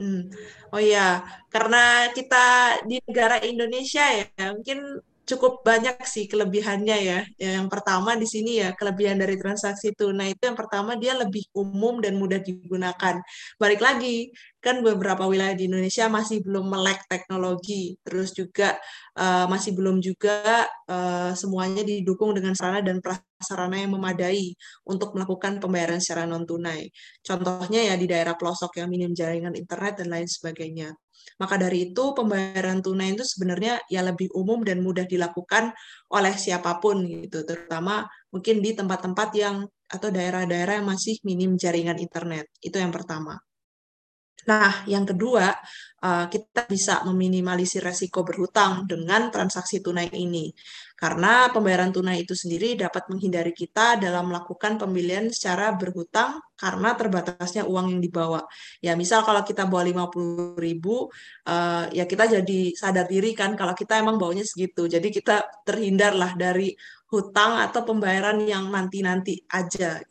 Hmm. 0.00 0.32
Oh 0.72 0.80
iya, 0.80 1.20
karena 1.52 2.08
kita 2.16 2.80
di 2.88 2.96
negara 3.04 3.36
Indonesia 3.44 4.00
ya, 4.08 4.56
mungkin 4.56 5.02
cukup 5.30 5.62
banyak 5.62 5.96
sih 6.02 6.26
kelebihannya 6.26 6.96
ya. 7.10 7.20
Yang 7.38 7.68
pertama 7.70 8.18
di 8.18 8.26
sini 8.26 8.58
ya 8.62 8.74
kelebihan 8.74 9.16
dari 9.22 9.38
transaksi 9.38 9.94
tunai 9.94 10.34
itu 10.34 10.42
yang 10.50 10.58
pertama 10.58 10.98
dia 10.98 11.14
lebih 11.14 11.46
umum 11.54 12.02
dan 12.02 12.18
mudah 12.18 12.42
digunakan. 12.42 13.22
Balik 13.62 13.80
lagi 13.80 14.34
kan 14.60 14.84
beberapa 14.84 15.24
wilayah 15.30 15.56
di 15.56 15.70
Indonesia 15.70 16.10
masih 16.12 16.44
belum 16.44 16.68
melek 16.68 17.06
teknologi, 17.08 17.96
terus 18.04 18.34
juga 18.36 18.76
uh, 19.16 19.46
masih 19.48 19.72
belum 19.78 20.02
juga 20.04 20.68
uh, 20.90 21.32
semuanya 21.32 21.80
didukung 21.86 22.36
dengan 22.36 22.52
sarana 22.52 22.84
dan 22.84 23.00
prasarana 23.00 23.80
yang 23.80 23.96
memadai 23.96 24.52
untuk 24.84 25.16
melakukan 25.16 25.62
pembayaran 25.62 26.02
secara 26.02 26.28
non 26.28 26.44
tunai. 26.44 26.92
Contohnya 27.24 27.80
ya 27.88 27.94
di 27.96 28.04
daerah 28.10 28.34
pelosok 28.36 28.82
yang 28.82 28.88
minim 28.92 29.12
jaringan 29.16 29.54
internet 29.56 30.04
dan 30.04 30.08
lain 30.12 30.28
sebagainya. 30.28 30.92
Maka 31.40 31.54
dari 31.56 31.90
itu 31.92 32.12
pembayaran 32.16 32.80
tunai 32.84 33.16
itu 33.16 33.24
sebenarnya 33.24 33.80
ya 33.88 34.00
lebih 34.04 34.28
umum 34.36 34.60
dan 34.68 34.80
mudah 34.84 35.04
dilakukan 35.08 35.72
oleh 36.12 36.34
siapa 36.36 36.78
pun 36.82 37.02
gitu, 37.08 37.42
terutama 37.48 38.04
mungkin 38.32 38.60
di 38.64 38.70
tempat-tempat 38.76 39.28
yang 39.36 39.56
atau 39.90 40.08
daerah-daerah 40.14 40.78
yang 40.78 40.86
masih 40.86 41.18
minim 41.26 41.58
jaringan 41.58 41.98
internet. 41.98 42.46
Itu 42.62 42.78
yang 42.78 42.94
pertama. 42.94 43.49
Nah, 44.50 44.82
yang 44.90 45.06
kedua, 45.06 45.54
uh, 46.02 46.26
kita 46.26 46.66
bisa 46.66 47.06
meminimalisir 47.06 47.86
resiko 47.86 48.26
berhutang 48.26 48.82
dengan 48.90 49.30
transaksi 49.30 49.78
tunai 49.78 50.10
ini. 50.10 50.50
Karena 50.98 51.48
pembayaran 51.54 51.94
tunai 51.94 52.26
itu 52.26 52.34
sendiri 52.34 52.74
dapat 52.74 53.06
menghindari 53.08 53.54
kita 53.54 53.96
dalam 54.02 54.34
melakukan 54.34 54.74
pembelian 54.76 55.30
secara 55.30 55.70
berhutang 55.78 56.42
karena 56.58 56.98
terbatasnya 56.98 57.62
uang 57.62 57.94
yang 57.94 58.02
dibawa. 58.02 58.42
Ya, 58.82 58.98
misal 58.98 59.22
kalau 59.22 59.46
kita 59.46 59.70
bawa 59.70 59.86
50 59.86 60.58
ribu, 60.58 61.08
uh, 61.46 61.86
ya 61.94 62.04
kita 62.10 62.26
jadi 62.42 62.60
sadar 62.74 63.06
diri 63.06 63.30
kan 63.38 63.54
kalau 63.54 63.72
kita 63.78 64.02
emang 64.02 64.18
bawanya 64.18 64.42
segitu. 64.42 64.90
Jadi 64.90 65.14
kita 65.14 65.46
terhindarlah 65.62 66.34
dari 66.34 66.74
hutang 67.14 67.62
atau 67.62 67.86
pembayaran 67.86 68.42
yang 68.42 68.66
nanti-nanti 68.66 69.46
aja. 69.46 70.02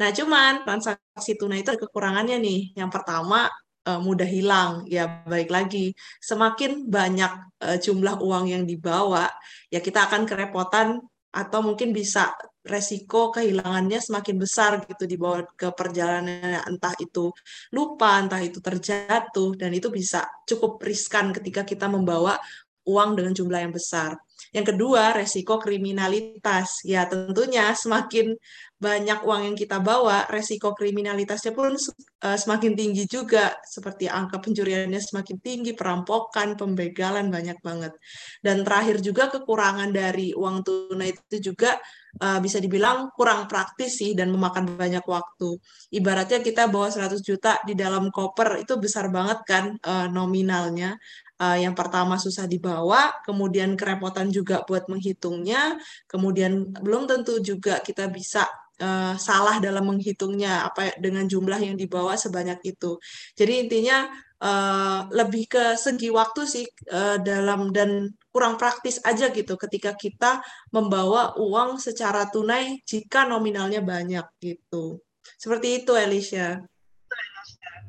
Nah, 0.00 0.08
cuman 0.12 0.66
transaksi 0.66 1.36
tunai 1.38 1.64
itu 1.64 1.72
kekurangannya 1.76 2.38
nih. 2.40 2.60
Yang 2.78 2.90
pertama, 2.92 3.48
uh, 3.88 4.00
mudah 4.02 4.28
hilang. 4.28 4.86
Ya, 4.86 5.22
baik 5.26 5.50
lagi, 5.50 5.94
semakin 6.22 6.86
banyak 6.86 7.32
uh, 7.62 7.78
jumlah 7.78 8.22
uang 8.22 8.44
yang 8.50 8.64
dibawa, 8.66 9.26
ya 9.72 9.82
kita 9.82 10.06
akan 10.10 10.22
kerepotan 10.28 11.02
atau 11.32 11.64
mungkin 11.64 11.96
bisa 11.96 12.36
resiko 12.62 13.34
kehilangannya 13.34 13.98
semakin 13.98 14.36
besar 14.38 14.84
gitu 14.86 15.08
dibawa 15.08 15.42
ke 15.56 15.74
perjalanan 15.74 16.62
entah 16.68 16.94
itu 17.00 17.32
lupa, 17.74 18.22
entah 18.22 18.38
itu 18.38 18.62
terjatuh 18.62 19.58
dan 19.58 19.72
itu 19.74 19.90
bisa 19.90 20.28
cukup 20.46 20.78
riskan 20.84 21.34
ketika 21.34 21.66
kita 21.66 21.90
membawa 21.90 22.38
uang 22.86 23.18
dengan 23.18 23.32
jumlah 23.34 23.60
yang 23.62 23.74
besar. 23.74 24.18
Yang 24.50 24.74
kedua, 24.74 25.14
resiko 25.14 25.56
kriminalitas. 25.62 26.82
Ya, 26.82 27.06
tentunya 27.06 27.70
semakin 27.78 28.34
banyak 28.82 29.22
uang 29.22 29.42
yang 29.46 29.56
kita 29.56 29.78
bawa, 29.78 30.26
resiko 30.26 30.74
kriminalitasnya 30.74 31.54
pun 31.54 31.78
uh, 31.78 32.34
semakin 32.34 32.74
tinggi 32.74 33.06
juga, 33.06 33.54
seperti 33.62 34.10
angka 34.10 34.42
pencuriannya 34.42 34.98
semakin 34.98 35.38
tinggi, 35.38 35.70
perampokan, 35.78 36.58
pembegalan 36.58 37.30
banyak 37.30 37.62
banget. 37.62 37.94
Dan 38.42 38.66
terakhir 38.66 38.98
juga 38.98 39.30
kekurangan 39.30 39.94
dari 39.94 40.34
uang 40.34 40.66
tunai 40.66 41.14
itu 41.14 41.54
juga 41.54 41.78
uh, 42.18 42.42
bisa 42.42 42.58
dibilang 42.58 43.14
kurang 43.14 43.46
praktis 43.46 44.02
sih 44.02 44.18
dan 44.18 44.34
memakan 44.34 44.74
banyak 44.74 45.06
waktu. 45.06 45.54
Ibaratnya 45.94 46.42
kita 46.42 46.66
bawa 46.66 46.90
100 46.90 47.22
juta 47.22 47.62
di 47.62 47.78
dalam 47.78 48.10
koper 48.10 48.66
itu 48.66 48.74
besar 48.82 49.14
banget 49.14 49.38
kan 49.46 49.64
uh, 49.86 50.10
nominalnya. 50.10 50.98
Uh, 51.38 51.58
yang 51.58 51.74
pertama 51.74 52.18
susah 52.18 52.46
dibawa, 52.46 53.18
kemudian 53.26 53.74
kerepotan 53.74 54.30
juga 54.30 54.62
buat 54.62 54.86
menghitungnya, 54.86 55.74
kemudian 56.06 56.70
belum 56.70 57.10
tentu 57.10 57.42
juga 57.42 57.82
kita 57.82 58.06
bisa 58.10 58.46
uh, 58.82 59.14
salah 59.14 59.62
dalam 59.62 59.86
menghitungnya 59.86 60.66
apa 60.66 60.98
dengan 60.98 61.24
jumlah 61.30 61.62
yang 61.62 61.78
dibawa 61.78 62.18
sebanyak 62.18 62.58
itu. 62.66 62.98
Jadi 63.38 63.62
intinya 63.62 64.10
uh, 64.42 65.06
lebih 65.14 65.46
ke 65.46 65.64
segi 65.78 66.10
waktu 66.10 66.42
sih 66.44 66.66
uh, 66.90 67.22
dalam 67.22 67.70
dan 67.70 68.10
kurang 68.34 68.58
praktis 68.58 68.98
aja 69.06 69.30
gitu 69.30 69.54
ketika 69.54 69.94
kita 69.94 70.42
membawa 70.74 71.38
uang 71.38 71.78
secara 71.78 72.26
tunai 72.26 72.82
jika 72.82 73.24
nominalnya 73.30 73.78
banyak 73.84 74.26
gitu. 74.42 74.98
Seperti 75.38 75.84
itu 75.84 75.92
Alicia. 75.94 76.58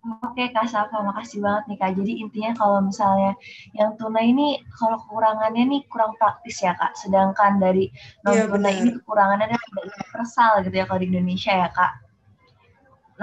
Oke 0.03 0.51
Kak 0.51 0.67
Safa, 0.67 0.99
makasih 0.99 1.39
banget 1.39 1.63
nih 1.71 1.77
Kak. 1.79 1.91
Jadi 1.95 2.11
intinya 2.19 2.51
kalau 2.59 2.83
misalnya 2.83 3.39
yang 3.71 3.95
tunai 3.95 4.35
ini, 4.35 4.59
kalau 4.75 4.99
kekurangannya 4.99 5.63
nih 5.63 5.81
kurang 5.87 6.11
praktis 6.19 6.59
ya 6.59 6.75
Kak. 6.75 6.99
Sedangkan 6.99 7.55
dari 7.55 7.87
non 8.27 8.35
tunai 8.51 8.75
ya, 8.75 8.79
ini 8.83 8.89
kekurangannya 8.99 9.55
tidak 9.55 9.83
universal 9.87 10.51
gitu 10.67 10.75
ya 10.75 10.85
kalau 10.91 10.99
di 10.99 11.07
Indonesia 11.07 11.53
ya 11.55 11.69
Kak. 11.71 11.93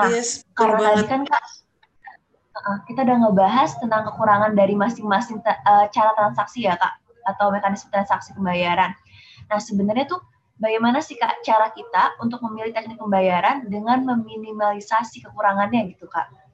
Nah, 0.00 0.08
yes, 0.08 0.40
karena 0.56 0.78
tadi 0.80 1.04
kan 1.04 1.20
Kak, 1.28 1.44
kita 2.88 3.00
udah 3.04 3.16
ngebahas 3.28 3.70
tentang 3.76 4.02
kekurangan 4.08 4.56
dari 4.56 4.72
masing-masing 4.72 5.36
uh, 5.44 5.84
cara 5.92 6.16
transaksi 6.16 6.64
ya 6.64 6.80
Kak, 6.80 6.96
atau 7.28 7.52
mekanisme 7.52 7.92
transaksi 7.92 8.32
pembayaran. 8.32 8.96
Nah, 9.52 9.60
sebenarnya 9.60 10.08
tuh 10.08 10.24
bagaimana 10.56 11.04
sih 11.04 11.20
Kak 11.20 11.44
cara 11.44 11.68
kita 11.76 12.16
untuk 12.24 12.40
memilih 12.48 12.72
teknik 12.72 12.96
pembayaran 12.96 13.68
dengan 13.68 14.00
meminimalisasi 14.00 15.28
kekurangannya 15.28 15.92
gitu 15.92 16.08
Kak? 16.08 16.48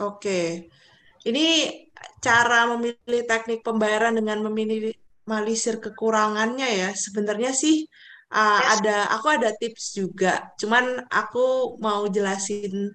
Oke. 0.00 0.68
Ini 1.26 1.46
cara 2.20 2.68
memilih 2.70 3.22
teknik 3.26 3.60
pembayaran 3.66 4.14
dengan 4.14 4.38
meminimalisir 4.46 5.80
kekurangannya 5.84 6.68
ya. 6.86 6.88
Sebenarnya 6.94 7.50
sih 7.56 7.88
uh, 8.32 8.60
ada 8.76 9.10
aku 9.16 9.26
ada 9.36 9.50
tips 9.56 9.96
juga. 9.98 10.52
Cuman 10.60 10.84
aku 11.08 11.76
mau 11.80 12.04
jelasin 12.06 12.92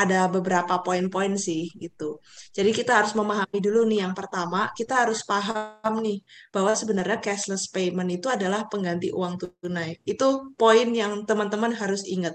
ada 0.00 0.30
beberapa 0.32 0.80
poin-poin 0.80 1.36
sih 1.36 1.68
gitu. 1.76 2.22
Jadi 2.56 2.70
kita 2.72 2.92
harus 3.04 3.12
memahami 3.12 3.58
dulu 3.60 3.84
nih 3.90 4.00
yang 4.08 4.14
pertama, 4.16 4.72
kita 4.72 5.04
harus 5.04 5.20
paham 5.28 5.94
nih 6.00 6.24
bahwa 6.54 6.72
sebenarnya 6.72 7.20
cashless 7.20 7.68
payment 7.68 8.08
itu 8.08 8.26
adalah 8.32 8.64
pengganti 8.70 9.12
uang 9.12 9.34
tunai. 9.60 10.00
Itu 10.08 10.56
poin 10.56 10.88
yang 10.94 11.28
teman-teman 11.28 11.76
harus 11.76 12.02
ingat 12.08 12.32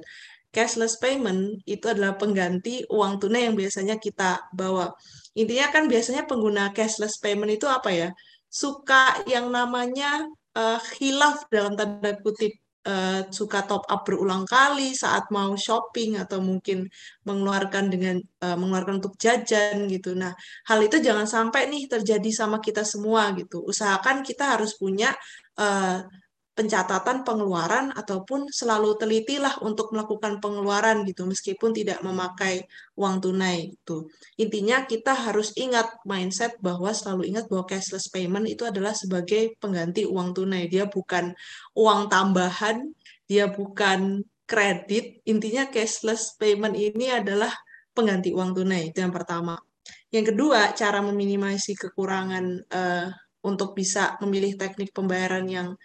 cashless 0.56 0.96
payment 1.04 1.60
itu 1.68 1.86
adalah 1.92 2.16
pengganti 2.16 2.88
uang 2.88 3.20
tunai 3.20 3.52
yang 3.52 3.56
biasanya 3.60 4.00
kita 4.00 4.48
bawa. 4.56 4.96
Intinya 5.36 5.68
kan 5.76 5.84
biasanya 5.92 6.24
pengguna 6.24 6.72
cashless 6.72 7.20
payment 7.20 7.52
itu 7.60 7.68
apa 7.68 7.92
ya? 7.92 8.10
Suka 8.48 9.20
yang 9.28 9.52
namanya 9.52 10.24
uh, 10.56 10.80
hilaf 10.96 11.44
dalam 11.52 11.76
tanda 11.76 12.16
kutip 12.24 12.56
uh, 12.88 13.28
suka 13.28 13.68
top 13.68 13.84
up 13.90 14.08
berulang 14.08 14.48
kali 14.48 14.96
saat 14.96 15.28
mau 15.34 15.52
shopping 15.60 16.22
atau 16.22 16.40
mungkin 16.40 16.88
mengeluarkan 17.28 17.92
dengan 17.92 18.16
uh, 18.46 18.56
mengeluarkan 18.56 19.04
untuk 19.04 19.20
jajan 19.20 19.92
gitu. 19.92 20.16
Nah, 20.16 20.32
hal 20.72 20.80
itu 20.86 21.02
jangan 21.02 21.28
sampai 21.28 21.68
nih 21.68 21.92
terjadi 21.92 22.30
sama 22.32 22.64
kita 22.64 22.88
semua 22.88 23.34
gitu. 23.36 23.60
Usahakan 23.66 24.24
kita 24.24 24.56
harus 24.56 24.78
punya 24.78 25.12
uh, 25.60 26.00
pencatatan 26.56 27.28
pengeluaran 27.28 27.92
ataupun 27.92 28.48
selalu 28.48 28.96
telitilah 28.96 29.60
untuk 29.60 29.92
melakukan 29.92 30.40
pengeluaran 30.40 31.04
gitu 31.04 31.28
meskipun 31.28 31.76
tidak 31.76 32.00
memakai 32.00 32.64
uang 32.96 33.20
tunai 33.20 33.76
itu. 33.76 34.08
Intinya 34.40 34.88
kita 34.88 35.12
harus 35.12 35.52
ingat 35.60 36.00
mindset 36.08 36.56
bahwa 36.64 36.96
selalu 36.96 37.28
ingat 37.28 37.52
bahwa 37.52 37.68
cashless 37.68 38.08
payment 38.08 38.48
itu 38.48 38.64
adalah 38.64 38.96
sebagai 38.96 39.60
pengganti 39.60 40.08
uang 40.08 40.32
tunai. 40.32 40.72
Dia 40.72 40.88
bukan 40.88 41.36
uang 41.76 42.08
tambahan, 42.08 42.88
dia 43.28 43.52
bukan 43.52 44.24
kredit. 44.48 45.20
Intinya 45.28 45.68
cashless 45.68 46.40
payment 46.40 46.80
ini 46.80 47.12
adalah 47.12 47.52
pengganti 47.92 48.32
uang 48.32 48.56
tunai. 48.56 48.96
Itu 48.96 49.04
yang 49.04 49.12
pertama. 49.12 49.60
Yang 50.08 50.32
kedua, 50.32 50.72
cara 50.72 51.04
meminimasi 51.04 51.76
kekurangan 51.76 52.46
uh, 52.72 53.12
untuk 53.44 53.76
bisa 53.76 54.16
memilih 54.24 54.56
teknik 54.56 54.96
pembayaran 54.96 55.44
yang 55.52 55.76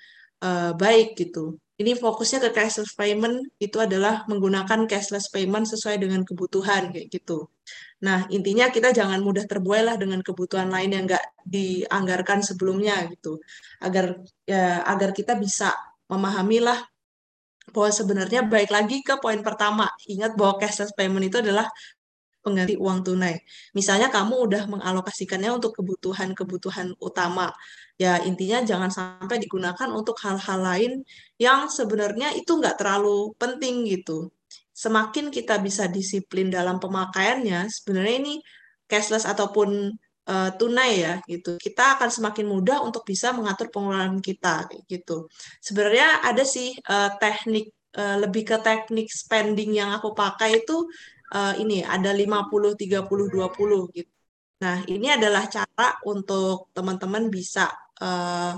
uh, 0.43 0.73
baik 0.77 1.17
gitu. 1.17 1.57
Ini 1.81 1.97
fokusnya 1.97 2.45
ke 2.45 2.51
cashless 2.53 2.93
payment 2.93 3.49
itu 3.57 3.81
adalah 3.81 4.29
menggunakan 4.29 4.85
cashless 4.85 5.33
payment 5.33 5.65
sesuai 5.65 5.97
dengan 5.97 6.21
kebutuhan 6.29 6.93
kayak 6.93 7.09
gitu. 7.09 7.49
Nah 8.05 8.29
intinya 8.29 8.69
kita 8.69 8.93
jangan 8.93 9.25
mudah 9.25 9.49
terbuai 9.49 9.89
lah 9.89 9.97
dengan 9.97 10.21
kebutuhan 10.21 10.69
lain 10.69 10.93
yang 10.93 11.05
nggak 11.09 11.25
dianggarkan 11.49 12.45
sebelumnya 12.45 13.09
gitu, 13.09 13.41
agar 13.81 14.21
ya 14.45 14.85
agar 14.85 15.17
kita 15.17 15.41
bisa 15.41 15.73
memahami 16.13 16.61
lah 16.61 16.85
bahwa 17.73 17.89
sebenarnya 17.89 18.45
baik 18.45 18.69
lagi 18.69 19.01
ke 19.01 19.17
poin 19.17 19.41
pertama, 19.41 19.89
ingat 20.05 20.37
bahwa 20.37 20.61
cashless 20.61 20.93
payment 20.93 21.33
itu 21.33 21.41
adalah 21.41 21.65
pengganti 22.45 22.77
uang 22.77 23.05
tunai. 23.05 23.41
Misalnya 23.77 24.09
kamu 24.13 24.35
udah 24.49 24.63
mengalokasikannya 24.69 25.49
untuk 25.61 25.77
kebutuhan-kebutuhan 25.77 26.97
utama. 27.01 27.53
Ya 28.01 28.17
intinya 28.25 28.65
jangan 28.65 28.89
sampai 28.89 29.37
digunakan 29.37 29.89
untuk 29.93 30.17
hal-hal 30.25 30.61
lain 30.65 30.93
yang 31.37 31.69
sebenarnya 31.69 32.33
itu 32.33 32.57
nggak 32.57 32.81
terlalu 32.81 33.37
penting 33.37 33.85
gitu. 33.85 34.33
Semakin 34.73 35.29
kita 35.29 35.61
bisa 35.61 35.85
disiplin 35.85 36.49
dalam 36.49 36.81
pemakaiannya, 36.81 37.69
sebenarnya 37.69 38.17
ini 38.25 38.35
cashless 38.89 39.29
ataupun 39.29 39.93
uh, 40.25 40.51
tunai 40.57 41.05
ya 41.05 41.15
gitu. 41.29 41.61
Kita 41.61 42.01
akan 42.01 42.09
semakin 42.09 42.49
mudah 42.49 42.81
untuk 42.81 43.05
bisa 43.05 43.37
mengatur 43.37 43.69
pengeluaran 43.69 44.17
kita 44.25 44.65
gitu. 44.89 45.29
Sebenarnya 45.61 46.25
ada 46.25 46.41
sih 46.41 46.73
uh, 46.89 47.13
teknik 47.21 47.69
uh, 48.01 48.17
lebih 48.17 48.49
ke 48.49 48.57
teknik 48.65 49.13
spending 49.13 49.77
yang 49.77 49.93
aku 49.93 50.17
pakai 50.17 50.65
itu 50.65 50.89
uh, 51.37 51.53
ini 51.61 51.85
ada 51.85 52.17
50 52.17 52.81
30 52.81 53.05
20 53.05 53.93
gitu. 53.93 54.13
Nah, 54.61 54.85
ini 54.89 55.09
adalah 55.09 55.49
cara 55.49 55.97
untuk 56.05 56.69
teman-teman 56.77 57.33
bisa 57.33 57.73
uh, 58.01 58.57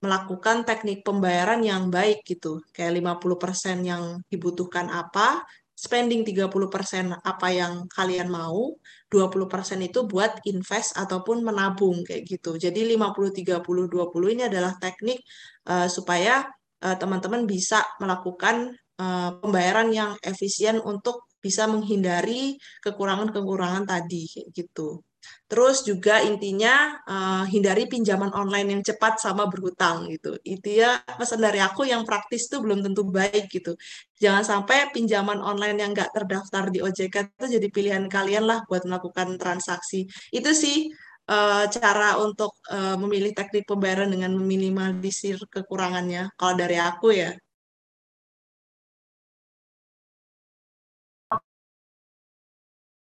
melakukan 0.00 0.62
teknik 0.62 1.02
pembayaran 1.02 1.60
yang 1.64 1.90
baik 1.90 2.22
gitu. 2.22 2.62
Kayak 2.70 3.02
50% 3.18 3.82
yang 3.82 4.22
dibutuhkan 4.30 4.86
apa, 4.92 5.42
spending 5.76 6.24
30% 6.24 7.20
apa 7.20 7.48
yang 7.52 7.84
kalian 7.92 8.32
mau, 8.32 8.76
20% 9.12 9.82
itu 9.84 10.08
buat 10.08 10.40
invest 10.48 10.96
ataupun 10.96 11.44
menabung 11.44 12.06
kayak 12.06 12.24
gitu. 12.24 12.56
Jadi 12.56 12.96
50 12.96 13.60
30 13.60 13.60
20 13.60 14.34
ini 14.34 14.42
adalah 14.48 14.72
teknik 14.80 15.20
uh, 15.68 15.86
supaya 15.86 16.48
teman-teman 16.76 17.42
uh, 17.44 17.48
bisa 17.48 17.80
melakukan 17.98 18.76
uh, 19.00 19.30
pembayaran 19.40 19.88
yang 19.90 20.10
efisien 20.20 20.76
untuk 20.80 21.26
bisa 21.40 21.70
menghindari 21.70 22.58
kekurangan-kekurangan 22.82 23.86
tadi 23.86 24.26
kayak 24.26 24.48
gitu. 24.50 25.00
Terus 25.46 25.86
juga 25.86 26.18
intinya 26.26 26.98
uh, 27.06 27.44
hindari 27.46 27.86
pinjaman 27.86 28.34
online 28.34 28.78
yang 28.78 28.82
cepat 28.82 29.22
sama 29.22 29.46
berhutang 29.46 30.10
gitu. 30.10 30.34
Itu 30.42 30.82
ya 30.82 30.98
pesan 31.06 31.38
dari 31.38 31.62
aku 31.62 31.86
yang 31.86 32.02
praktis 32.02 32.50
tuh 32.50 32.58
belum 32.66 32.82
tentu 32.82 33.06
baik 33.06 33.46
gitu. 33.50 33.78
Jangan 34.18 34.42
sampai 34.42 34.90
pinjaman 34.90 35.38
online 35.38 35.78
yang 35.78 35.90
nggak 35.94 36.10
terdaftar 36.10 36.68
di 36.74 36.82
OJK 36.82 37.16
itu 37.38 37.46
jadi 37.58 37.68
pilihan 37.70 38.04
kalian 38.10 38.44
lah 38.50 38.58
buat 38.66 38.82
melakukan 38.82 39.38
transaksi. 39.38 40.10
Itu 40.34 40.50
sih 40.50 40.90
uh, 41.30 41.64
cara 41.70 42.18
untuk 42.18 42.58
uh, 42.70 42.98
memilih 42.98 43.30
teknik 43.30 43.66
pembayaran 43.70 44.10
dengan 44.10 44.34
meminimalisir 44.34 45.38
kekurangannya. 45.46 46.34
Kalau 46.34 46.54
dari 46.58 46.78
aku 46.82 47.14
ya. 47.14 47.30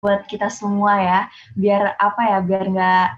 Buat 0.01 0.25
kita 0.27 0.49
semua 0.49 0.97
ya, 0.97 1.21
biar 1.57 1.95
apa 2.01 2.21
ya, 2.25 2.39
biar 2.41 2.65
nggak 2.73 3.09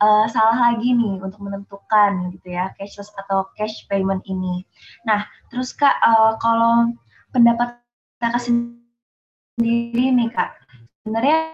uh, 0.00 0.26
salah 0.32 0.72
lagi 0.72 0.96
nih 0.96 1.20
untuk 1.20 1.40
menentukan 1.44 2.32
gitu 2.34 2.56
ya 2.56 2.72
cashless 2.80 3.12
atau 3.20 3.46
cash 3.54 3.84
payment 3.86 4.24
ini. 4.24 4.64
Nah, 5.04 5.24
terus 5.52 5.76
kak, 5.76 6.00
uh, 6.00 6.40
kalau 6.40 6.90
pendapat 7.30 7.76
kakak 8.18 8.40
sendiri 8.40 10.06
nih 10.16 10.32
kak, 10.32 10.56
sebenarnya 11.04 11.52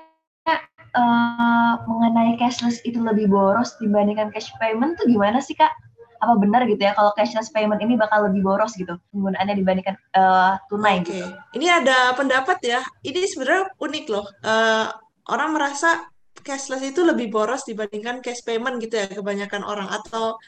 uh, 0.95 1.83
mengenai 1.85 2.39
cashless 2.39 2.79
itu 2.87 3.03
lebih 3.03 3.27
boros 3.27 3.75
dibandingkan 3.83 4.31
cash 4.31 4.49
payment 4.63 4.97
tuh 4.97 5.07
gimana 5.11 5.43
sih 5.43 5.59
kak? 5.59 5.75
Apa 6.19 6.35
benar 6.41 6.65
gitu 6.65 6.81
ya 6.81 6.93
kalau 6.97 7.13
cashless 7.15 7.53
payment 7.53 7.81
ini 7.81 7.95
bakal 7.95 8.27
lebih 8.27 8.43
boros 8.43 8.75
gitu 8.75 8.97
penggunaannya 9.13 9.55
dibandingkan 9.57 9.97
uh, 10.17 10.57
tunai 10.69 11.01
okay. 11.01 11.23
gitu. 11.23 11.27
Ini 11.57 11.67
ada 11.83 12.13
pendapat 12.17 12.59
ya. 12.65 12.81
Ini 13.05 13.21
sebenarnya 13.29 13.73
unik 13.77 14.05
loh. 14.11 14.27
Uh, 14.41 14.91
orang 15.31 15.55
merasa 15.55 16.09
cashless 16.43 16.83
itu 16.83 17.03
lebih 17.03 17.29
boros 17.33 17.67
dibandingkan 17.67 18.23
cash 18.23 18.43
payment 18.47 18.79
gitu 18.79 19.03
ya 19.03 19.07
kebanyakan 19.11 19.63
orang 19.67 19.89
atau 19.91 20.39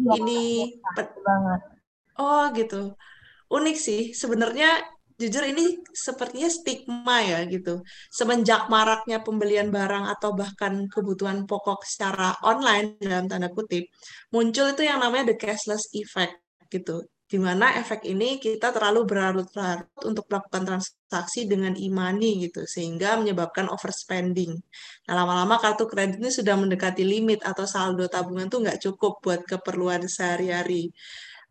ya, 0.00 0.16
ini 0.16 0.72
ya, 0.80 1.04
banget. 1.20 1.60
Oh 2.16 2.44
gitu. 2.56 2.96
Unik 3.52 3.76
sih. 3.76 4.02
Sebenarnya 4.16 4.80
jujur 5.20 5.44
ini 5.46 5.80
sepertinya 5.92 6.50
stigma 6.50 7.18
ya 7.22 7.44
gitu. 7.48 7.82
Semenjak 8.12 8.68
maraknya 8.72 9.20
pembelian 9.26 9.68
barang 9.72 10.04
atau 10.18 10.30
bahkan 10.36 10.86
kebutuhan 10.88 11.44
pokok 11.48 11.84
secara 11.88 12.36
online 12.44 12.96
dalam 13.02 13.26
tanda 13.30 13.48
kutip, 13.52 13.84
muncul 14.34 14.66
itu 14.72 14.82
yang 14.84 14.98
namanya 15.02 15.32
the 15.32 15.36
cashless 15.38 15.88
effect 15.96 16.36
gitu. 16.72 17.04
Di 17.32 17.40
mana 17.40 17.80
efek 17.80 18.04
ini 18.04 18.36
kita 18.36 18.76
terlalu 18.76 19.08
berlarut-larut 19.08 19.88
untuk 20.04 20.28
melakukan 20.28 20.68
transaksi 20.68 21.48
dengan 21.48 21.72
e-money 21.80 22.44
gitu, 22.44 22.68
sehingga 22.68 23.16
menyebabkan 23.16 23.72
overspending. 23.72 24.52
Nah, 25.08 25.14
lama-lama 25.16 25.56
kartu 25.56 25.88
kredit 25.88 26.20
ini 26.20 26.28
sudah 26.28 26.60
mendekati 26.60 27.00
limit 27.00 27.40
atau 27.40 27.64
saldo 27.64 28.04
tabungan 28.04 28.52
tuh 28.52 28.60
nggak 28.68 28.84
cukup 28.84 29.24
buat 29.24 29.40
keperluan 29.48 30.04
sehari-hari. 30.04 30.92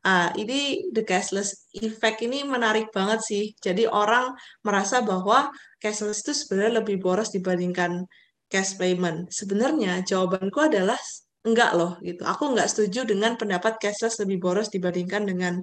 Uh, 0.01 0.34
ini 0.34 0.89
the 0.89 1.05
cashless 1.05 1.70
effect 1.77 2.25
ini 2.25 2.41
menarik 2.41 2.89
banget 2.89 3.22
sih. 3.22 3.43
Jadi 3.62 3.86
orang 3.86 4.34
merasa 4.65 5.05
bahwa 5.05 5.53
cashless 5.77 6.25
itu 6.25 6.34
sebenarnya 6.34 6.81
lebih 6.81 6.98
boros 6.98 7.29
dibandingkan 7.29 8.10
cash 8.50 8.75
payment. 8.75 9.29
Sebenarnya 9.29 10.01
jawabanku 10.01 10.58
adalah 10.58 10.98
enggak 11.46 11.72
loh 11.74 11.98
gitu. 12.01 12.22
Aku 12.25 12.53
enggak 12.53 12.70
setuju 12.70 13.05
dengan 13.05 13.38
pendapat 13.38 13.77
cashless 13.81 14.22
lebih 14.22 14.41
boros 14.41 14.70
dibandingkan 14.70 15.25
dengan 15.25 15.62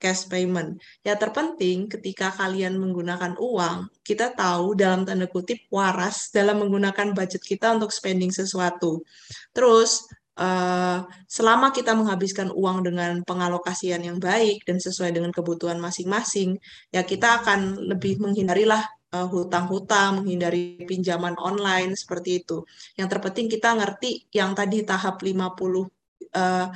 cash 0.00 0.26
payment. 0.26 0.80
Ya 1.04 1.14
terpenting 1.14 1.86
ketika 1.86 2.32
kalian 2.32 2.80
menggunakan 2.80 3.36
uang, 3.36 3.92
kita 4.02 4.32
tahu 4.32 4.74
dalam 4.74 5.04
tanda 5.04 5.28
kutip 5.28 5.60
waras 5.68 6.32
dalam 6.32 6.64
menggunakan 6.64 7.12
budget 7.12 7.44
kita 7.44 7.76
untuk 7.76 7.92
spending 7.92 8.32
sesuatu. 8.32 9.04
Terus 9.52 10.08
uh, 10.40 11.04
selama 11.28 11.70
kita 11.70 11.92
menghabiskan 11.92 12.48
uang 12.50 12.88
dengan 12.88 13.20
pengalokasian 13.22 14.00
yang 14.00 14.16
baik 14.16 14.64
dan 14.64 14.80
sesuai 14.80 15.12
dengan 15.12 15.30
kebutuhan 15.30 15.76
masing-masing, 15.76 16.56
ya 16.88 17.04
kita 17.04 17.44
akan 17.44 17.76
lebih 17.92 18.16
menghindarilah 18.18 18.80
uh, 19.12 19.28
hutang-hutang, 19.28 20.24
menghindari 20.24 20.80
pinjaman 20.88 21.36
online 21.36 21.92
seperti 21.94 22.42
itu. 22.42 22.64
Yang 22.96 23.08
terpenting 23.16 23.46
kita 23.52 23.76
ngerti 23.76 24.26
yang 24.32 24.56
tadi 24.56 24.82
tahap 24.82 25.20
50 25.20 25.36
uh, 25.36 26.66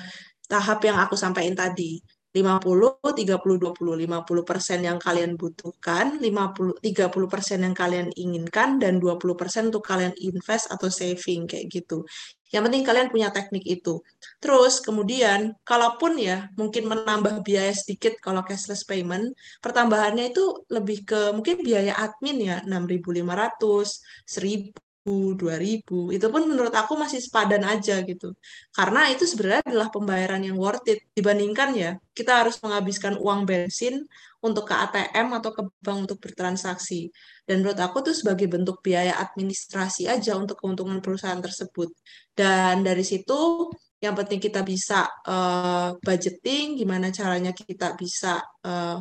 tahap 0.45 0.79
yang 0.85 1.01
aku 1.01 1.17
sampaikan 1.17 1.57
tadi. 1.57 1.99
50, 2.35 2.99
30, 3.15 3.57
20. 3.63 3.95
50 3.95 4.43
persen 4.43 4.83
yang 4.83 4.99
kalian 4.99 5.39
butuhkan, 5.39 6.19
50, 6.19 6.83
30 6.83 7.31
persen 7.31 7.63
yang 7.63 7.79
kalian 7.79 8.11
inginkan, 8.19 8.83
dan 8.83 8.99
20 8.99 9.39
persen 9.39 9.71
untuk 9.71 9.87
kalian 9.87 10.11
invest 10.19 10.67
atau 10.75 10.91
saving, 10.91 11.47
kayak 11.47 11.71
gitu. 11.71 12.03
Yang 12.51 12.63
penting 12.71 12.83
kalian 12.87 13.09
punya 13.11 13.29
teknik 13.31 13.63
itu. 13.67 14.03
Terus 14.43 14.83
kemudian, 14.83 15.55
kalaupun 15.63 16.19
ya 16.19 16.51
mungkin 16.59 16.91
menambah 16.91 17.47
biaya 17.47 17.71
sedikit 17.71 18.19
kalau 18.19 18.43
cashless 18.43 18.83
payment, 18.83 19.35
pertambahannya 19.63 20.35
itu 20.35 20.67
lebih 20.71 21.07
ke 21.07 21.21
mungkin 21.35 21.63
biaya 21.63 21.95
admin 21.99 22.39
ya, 22.43 22.57
6.500, 22.67 24.03
1.000, 24.27 24.75
2000 25.05 26.17
itu 26.17 26.27
pun 26.33 26.43
menurut 26.49 26.73
aku 26.73 26.97
masih 26.97 27.21
sepadan 27.21 27.61
aja 27.69 28.01
gitu. 28.01 28.33
Karena 28.73 29.13
itu 29.13 29.29
sebenarnya 29.29 29.61
adalah 29.69 29.89
pembayaran 29.93 30.41
yang 30.41 30.57
worth 30.57 30.89
it. 30.89 31.05
Dibandingkan 31.13 31.77
ya 31.77 31.91
kita 32.17 32.41
harus 32.41 32.57
menghabiskan 32.65 33.21
uang 33.21 33.45
bensin 33.45 34.09
untuk 34.41 34.69
ke 34.69 34.75
ATM 34.77 35.37
atau 35.37 35.51
ke 35.53 35.63
bank 35.85 36.09
untuk 36.09 36.19
bertransaksi. 36.25 37.13
Dan 37.45 37.61
menurut 37.61 37.81
aku 37.85 38.01
tuh 38.01 38.17
sebagai 38.17 38.49
bentuk 38.49 38.81
biaya 38.81 39.21
administrasi 39.21 40.09
aja 40.09 40.41
untuk 40.41 40.57
keuntungan 40.61 41.05
perusahaan 41.05 41.41
tersebut. 41.41 41.93
Dan 42.33 42.81
dari 42.81 43.05
situ 43.05 43.69
yang 44.01 44.17
penting 44.17 44.41
kita 44.41 44.61
bisa 44.61 45.09
uh, 45.25 45.97
budgeting 46.01 46.77
gimana 46.77 47.09
caranya 47.09 47.57
kita 47.57 47.97
bisa 47.97 48.41
uh, 48.65 49.01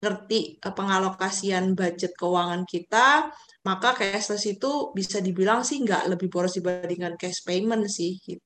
ngerti 0.00 0.56
uh, 0.64 0.72
pengalokasian 0.72 1.76
budget 1.76 2.16
keuangan 2.16 2.64
kita 2.64 3.28
maka 3.68 3.92
cashless 3.92 4.48
itu 4.48 4.96
bisa 4.96 5.20
dibilang 5.20 5.60
sih 5.60 5.76
nggak 5.84 6.08
lebih 6.16 6.32
boros 6.32 6.56
dibandingkan 6.56 7.20
cash 7.20 7.44
payment 7.44 7.84
sih. 7.92 8.16
Gitu. 8.16 8.40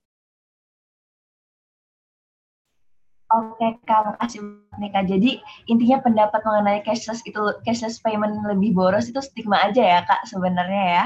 Oke 3.32 3.80
Kak, 3.88 4.18
makasih 4.18 4.44
nih 4.76 4.90
Kak. 4.92 5.04
Jadi 5.08 5.30
intinya 5.70 6.02
pendapat 6.04 6.42
mengenai 6.42 6.82
cashless 6.82 7.22
itu 7.22 7.40
cashless 7.62 8.02
payment 8.02 8.34
lebih 8.44 8.74
boros 8.74 9.08
itu 9.08 9.22
stigma 9.22 9.62
aja 9.62 9.80
ya 9.80 10.00
Kak 10.02 10.26
sebenarnya 10.26 10.84
ya. 10.84 11.04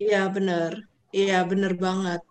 Iya 0.00 0.22
bener, 0.32 0.88
iya 1.14 1.44
bener 1.46 1.76
banget. 1.78 2.24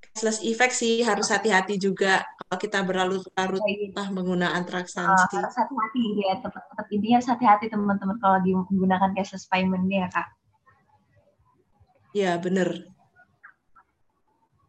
Cashless 0.00 0.40
effect 0.40 0.72
sih 0.78 1.04
harus 1.04 1.28
hati-hati 1.28 1.76
juga 1.76 2.24
kalau 2.48 2.56
kita 2.56 2.78
berlarut-larut 2.80 3.60
lah 3.92 4.08
menggunakan 4.08 4.64
transaksi. 4.64 5.36
Uh, 5.36 5.44
harus 5.44 5.56
hati-hati 5.58 6.04
ya, 6.24 6.40
tetap, 6.40 6.64
tetap 6.64 6.86
intinya 6.88 7.16
harus 7.20 7.28
hati-hati 7.28 7.66
teman-teman 7.68 8.16
kalau 8.24 8.40
lagi 8.40 8.56
menggunakan 8.56 9.10
cashless 9.12 9.44
payment 9.52 9.84
ya 9.92 10.08
Kak. 10.08 10.37
Iya, 12.16 12.40
bener. 12.40 12.88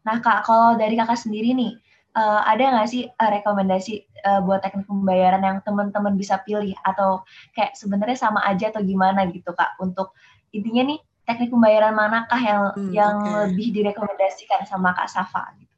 Nah, 0.04 0.18
Kak, 0.20 0.48
kalau 0.48 0.76
dari 0.76 0.96
kakak 0.98 1.20
sendiri 1.20 1.56
nih, 1.56 1.78
uh, 2.18 2.42
ada 2.44 2.80
nggak 2.80 2.90
sih 2.90 3.08
uh, 3.08 3.30
rekomendasi 3.30 3.94
uh, 4.26 4.40
buat 4.44 4.64
teknik 4.64 4.90
pembayaran 4.90 5.44
yang 5.44 5.58
teman-teman 5.64 6.16
bisa 6.20 6.42
pilih? 6.44 6.76
Atau 6.84 7.24
kayak 7.56 7.76
sebenarnya 7.76 8.18
sama 8.20 8.44
aja 8.44 8.72
atau 8.74 8.84
gimana 8.84 9.28
gitu, 9.30 9.52
Kak? 9.56 9.80
Untuk 9.80 10.16
intinya 10.52 10.90
nih, 10.90 11.00
teknik 11.30 11.54
pembayaran 11.54 11.94
manakah 11.94 12.42
yang 12.42 12.64
hmm, 12.74 12.92
yang 12.92 13.16
okay. 13.22 13.34
lebih 13.46 13.68
direkomendasikan 13.76 14.66
sama 14.66 14.98
Kak 14.98 15.08
Safa? 15.08 15.54
Gitu? 15.56 15.70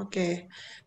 Oke, 0.00 0.08
okay. 0.08 0.32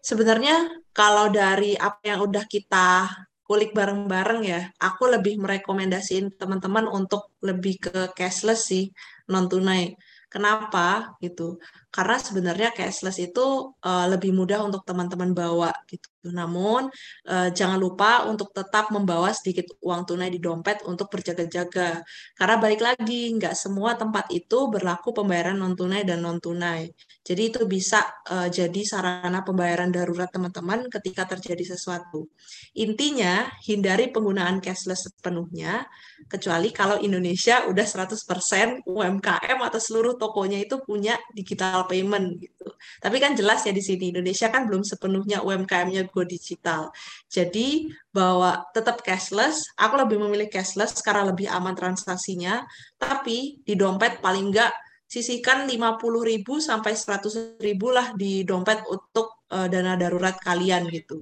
sebenarnya 0.02 0.82
kalau 0.90 1.30
dari 1.30 1.78
apa 1.78 2.02
yang 2.02 2.26
udah 2.26 2.50
kita 2.50 3.14
kulik 3.48 3.72
bareng-bareng 3.78 4.42
ya, 4.48 4.62
aku 4.80 5.04
lebih 5.14 5.36
merekomendasiin 5.44 6.36
teman-teman 6.40 6.86
untuk 6.88 7.22
lebih 7.44 7.76
ke 7.86 8.00
cashless 8.18 8.72
sih, 8.72 8.84
non 9.32 9.46
tunai. 9.52 9.96
Kenapa 10.34 11.14
gitu? 11.24 11.60
Karena 11.94 12.18
sebenarnya 12.18 12.74
cashless 12.74 13.22
itu 13.22 13.70
uh, 13.86 14.06
lebih 14.10 14.34
mudah 14.34 14.66
untuk 14.66 14.82
teman-teman 14.82 15.30
bawa 15.38 15.70
gitu. 15.86 16.10
Namun 16.34 16.90
uh, 17.30 17.50
jangan 17.54 17.78
lupa 17.78 18.26
untuk 18.26 18.50
tetap 18.50 18.90
membawa 18.90 19.30
sedikit 19.30 19.70
uang 19.78 20.10
tunai 20.10 20.34
di 20.34 20.42
dompet 20.42 20.82
untuk 20.90 21.14
berjaga-jaga. 21.14 22.02
Karena 22.34 22.56
balik 22.58 22.82
lagi 22.82 23.38
nggak 23.38 23.54
semua 23.54 23.94
tempat 23.94 24.26
itu 24.34 24.74
berlaku 24.74 25.14
pembayaran 25.14 25.54
non 25.54 25.78
tunai 25.78 26.02
dan 26.02 26.26
non 26.26 26.42
tunai. 26.42 26.90
Jadi 27.22 27.42
itu 27.54 27.62
bisa 27.70 28.02
uh, 28.26 28.50
jadi 28.50 28.82
sarana 28.82 29.46
pembayaran 29.46 29.94
darurat 29.94 30.34
teman-teman 30.34 30.90
ketika 30.90 31.30
terjadi 31.30 31.78
sesuatu. 31.78 32.26
Intinya 32.74 33.54
hindari 33.70 34.10
penggunaan 34.10 34.66
cashless 34.66 35.14
sepenuhnya 35.14 35.86
kecuali 36.26 36.74
kalau 36.74 36.98
Indonesia 36.98 37.68
udah 37.70 37.86
100% 37.86 38.88
UMKM 38.88 39.58
atau 39.62 39.80
seluruh 39.80 40.16
tokonya 40.18 40.58
itu 40.64 40.80
punya 40.82 41.20
digital 41.36 41.83
digital 41.84 41.90
payment 41.90 42.28
gitu. 42.40 42.68
Tapi 43.00 43.18
kan 43.20 43.36
jelas 43.36 43.64
ya 43.68 43.74
di 43.76 43.84
sini 43.84 44.16
Indonesia 44.16 44.48
kan 44.50 44.68
belum 44.68 44.84
sepenuhnya 44.84 45.44
UMKM-nya 45.44 46.08
go 46.12 46.24
digital. 46.24 46.92
Jadi 47.28 47.92
bahwa 48.12 48.64
tetap 48.72 49.04
cashless, 49.04 49.68
aku 49.76 49.96
lebih 50.00 50.18
memilih 50.24 50.48
cashless 50.48 51.04
karena 51.04 51.32
lebih 51.32 51.48
aman 51.52 51.76
transaksinya, 51.76 52.64
tapi 53.00 53.60
di 53.64 53.74
dompet 53.76 54.24
paling 54.24 54.54
enggak 54.54 54.72
sisihkan 55.08 55.70
50.000 55.70 56.42
sampai 56.58 56.94
100.000 56.98 57.62
lah 57.94 58.08
di 58.18 58.42
dompet 58.42 58.82
untuk 58.90 59.46
uh, 59.54 59.70
dana 59.70 59.94
darurat 59.94 60.34
kalian 60.42 60.90
gitu. 60.90 61.22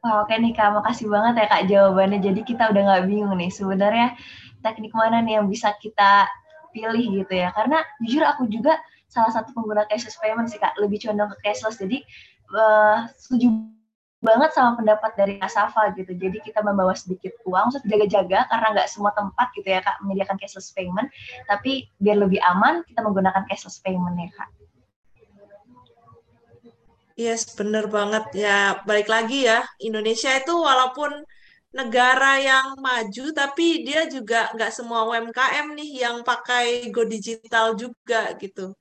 Wah, 0.00 0.24
oke 0.24 0.32
nih 0.32 0.56
Kak, 0.56 0.72
makasih 0.80 1.12
banget 1.12 1.44
ya 1.44 1.46
Kak 1.52 1.62
jawabannya. 1.68 2.24
Jadi 2.24 2.40
kita 2.40 2.72
udah 2.72 2.82
nggak 2.88 3.04
bingung 3.04 3.36
nih 3.36 3.52
sebenarnya 3.52 4.16
teknik 4.60 4.92
mana 4.92 5.20
nih 5.24 5.40
yang 5.40 5.46
bisa 5.48 5.72
kita 5.80 6.28
pilih 6.70 7.24
gitu 7.24 7.34
ya. 7.34 7.50
Karena 7.52 7.82
jujur 8.04 8.22
aku 8.24 8.46
juga 8.46 8.78
salah 9.10 9.34
satu 9.34 9.50
pengguna 9.50 9.84
cashless 9.90 10.16
payment 10.22 10.48
sih 10.48 10.60
Kak, 10.62 10.78
lebih 10.78 11.02
condong 11.02 11.28
ke 11.34 11.36
cashless. 11.42 11.76
Jadi 11.82 12.06
uh, 12.54 13.10
setuju 13.18 13.50
banget 14.20 14.52
sama 14.52 14.76
pendapat 14.76 15.16
dari 15.16 15.34
Asafa 15.40 15.90
gitu. 15.96 16.12
Jadi 16.12 16.44
kita 16.44 16.60
membawa 16.60 16.92
sedikit 16.92 17.32
uang, 17.48 17.72
terus 17.72 17.84
jaga-jaga 17.88 18.46
karena 18.52 18.66
nggak 18.76 18.88
semua 18.88 19.10
tempat 19.16 19.48
gitu 19.56 19.68
ya 19.68 19.80
Kak 19.80 20.04
menyediakan 20.04 20.36
cashless 20.38 20.70
payment. 20.76 21.08
Tapi 21.48 21.88
biar 21.98 22.20
lebih 22.20 22.38
aman, 22.44 22.84
kita 22.86 23.00
menggunakan 23.02 23.48
cashless 23.48 23.80
payment 23.82 24.16
ya 24.20 24.30
Kak. 24.36 24.50
Yes, 27.20 27.52
bener 27.52 27.84
banget. 27.84 28.32
Ya, 28.32 28.80
balik 28.88 29.12
lagi 29.12 29.44
ya, 29.44 29.60
Indonesia 29.76 30.32
itu 30.40 30.56
walaupun 30.56 31.20
negara 31.70 32.38
yang 32.42 32.66
maju, 32.78 33.24
tapi 33.30 33.86
dia 33.86 34.06
juga 34.10 34.50
nggak 34.54 34.72
semua 34.74 35.06
UMKM 35.06 35.66
nih 35.78 35.90
yang 36.02 36.16
pakai 36.26 36.90
Go 36.94 37.06
Digital 37.06 37.78
juga 37.78 38.34
gitu. 38.42 38.74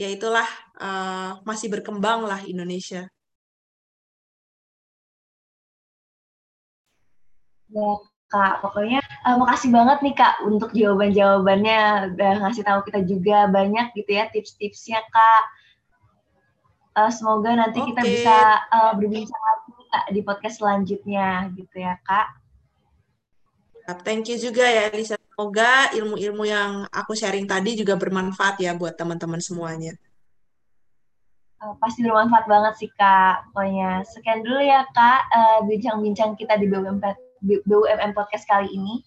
Ya 0.00 0.08
itulah, 0.08 0.48
uh, 0.80 1.40
masih 1.44 1.68
berkembang 1.68 2.24
lah 2.24 2.40
Indonesia. 2.48 3.04
Ya, 7.70 7.90
Kak. 8.32 8.64
Pokoknya 8.64 9.00
uh, 9.28 9.36
makasih 9.36 9.70
banget 9.76 9.98
nih 10.04 10.14
Kak 10.16 10.34
untuk 10.48 10.70
jawaban-jawabannya. 10.72 11.80
Udah 12.16 12.32
ngasih 12.46 12.64
tahu 12.64 12.80
kita 12.88 13.00
juga 13.04 13.36
banyak 13.52 13.92
gitu 13.98 14.10
ya 14.16 14.24
tips-tipsnya 14.32 15.00
Kak 15.12 15.44
uh, 16.96 17.10
semoga 17.12 17.50
nanti 17.54 17.78
okay. 17.80 17.88
kita 17.92 18.02
bisa 18.02 18.36
uh, 18.70 18.92
berbincang 18.96 19.42
lagi 19.42 19.69
Di 20.10 20.20
podcast 20.22 20.62
selanjutnya 20.62 21.50
gitu 21.54 21.76
ya 21.82 21.98
Kak. 22.06 22.40
Thank 24.06 24.30
you 24.30 24.38
juga 24.38 24.62
ya 24.62 24.90
Elisa. 24.92 25.18
Semoga 25.18 25.90
ilmu-ilmu 25.96 26.44
yang 26.44 26.84
aku 26.92 27.16
sharing 27.16 27.48
tadi 27.48 27.74
juga 27.74 27.96
bermanfaat 27.96 28.60
ya 28.60 28.76
buat 28.76 28.94
teman-teman 28.94 29.40
semuanya. 29.40 29.96
Uh, 31.60 31.74
pasti 31.80 32.04
bermanfaat 32.04 32.44
banget 32.46 32.74
sih 32.76 32.90
Kak. 32.92 33.50
Pokoknya 33.50 34.04
sekian 34.04 34.44
dulu 34.44 34.60
ya 34.60 34.84
Kak 34.92 35.32
bincang-bincang 35.64 36.32
uh, 36.32 36.36
kita 36.36 36.54
di 36.60 36.68
BUMM, 36.68 37.00
BUMM 37.66 38.10
Podcast 38.12 38.44
kali 38.46 38.68
ini. 38.68 39.00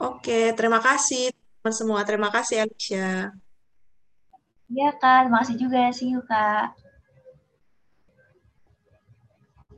Oke, 0.00 0.56
terima 0.56 0.80
kasih 0.80 1.28
teman 1.60 1.74
semua. 1.76 2.00
Terima 2.08 2.32
kasih 2.32 2.64
Alicia. 2.64 3.36
Iya 4.70 4.90
Kak, 4.96 5.28
terima 5.28 5.38
kasih 5.44 5.56
juga. 5.60 5.90
See 5.92 6.14
you 6.14 6.22
Kak. 6.24 6.72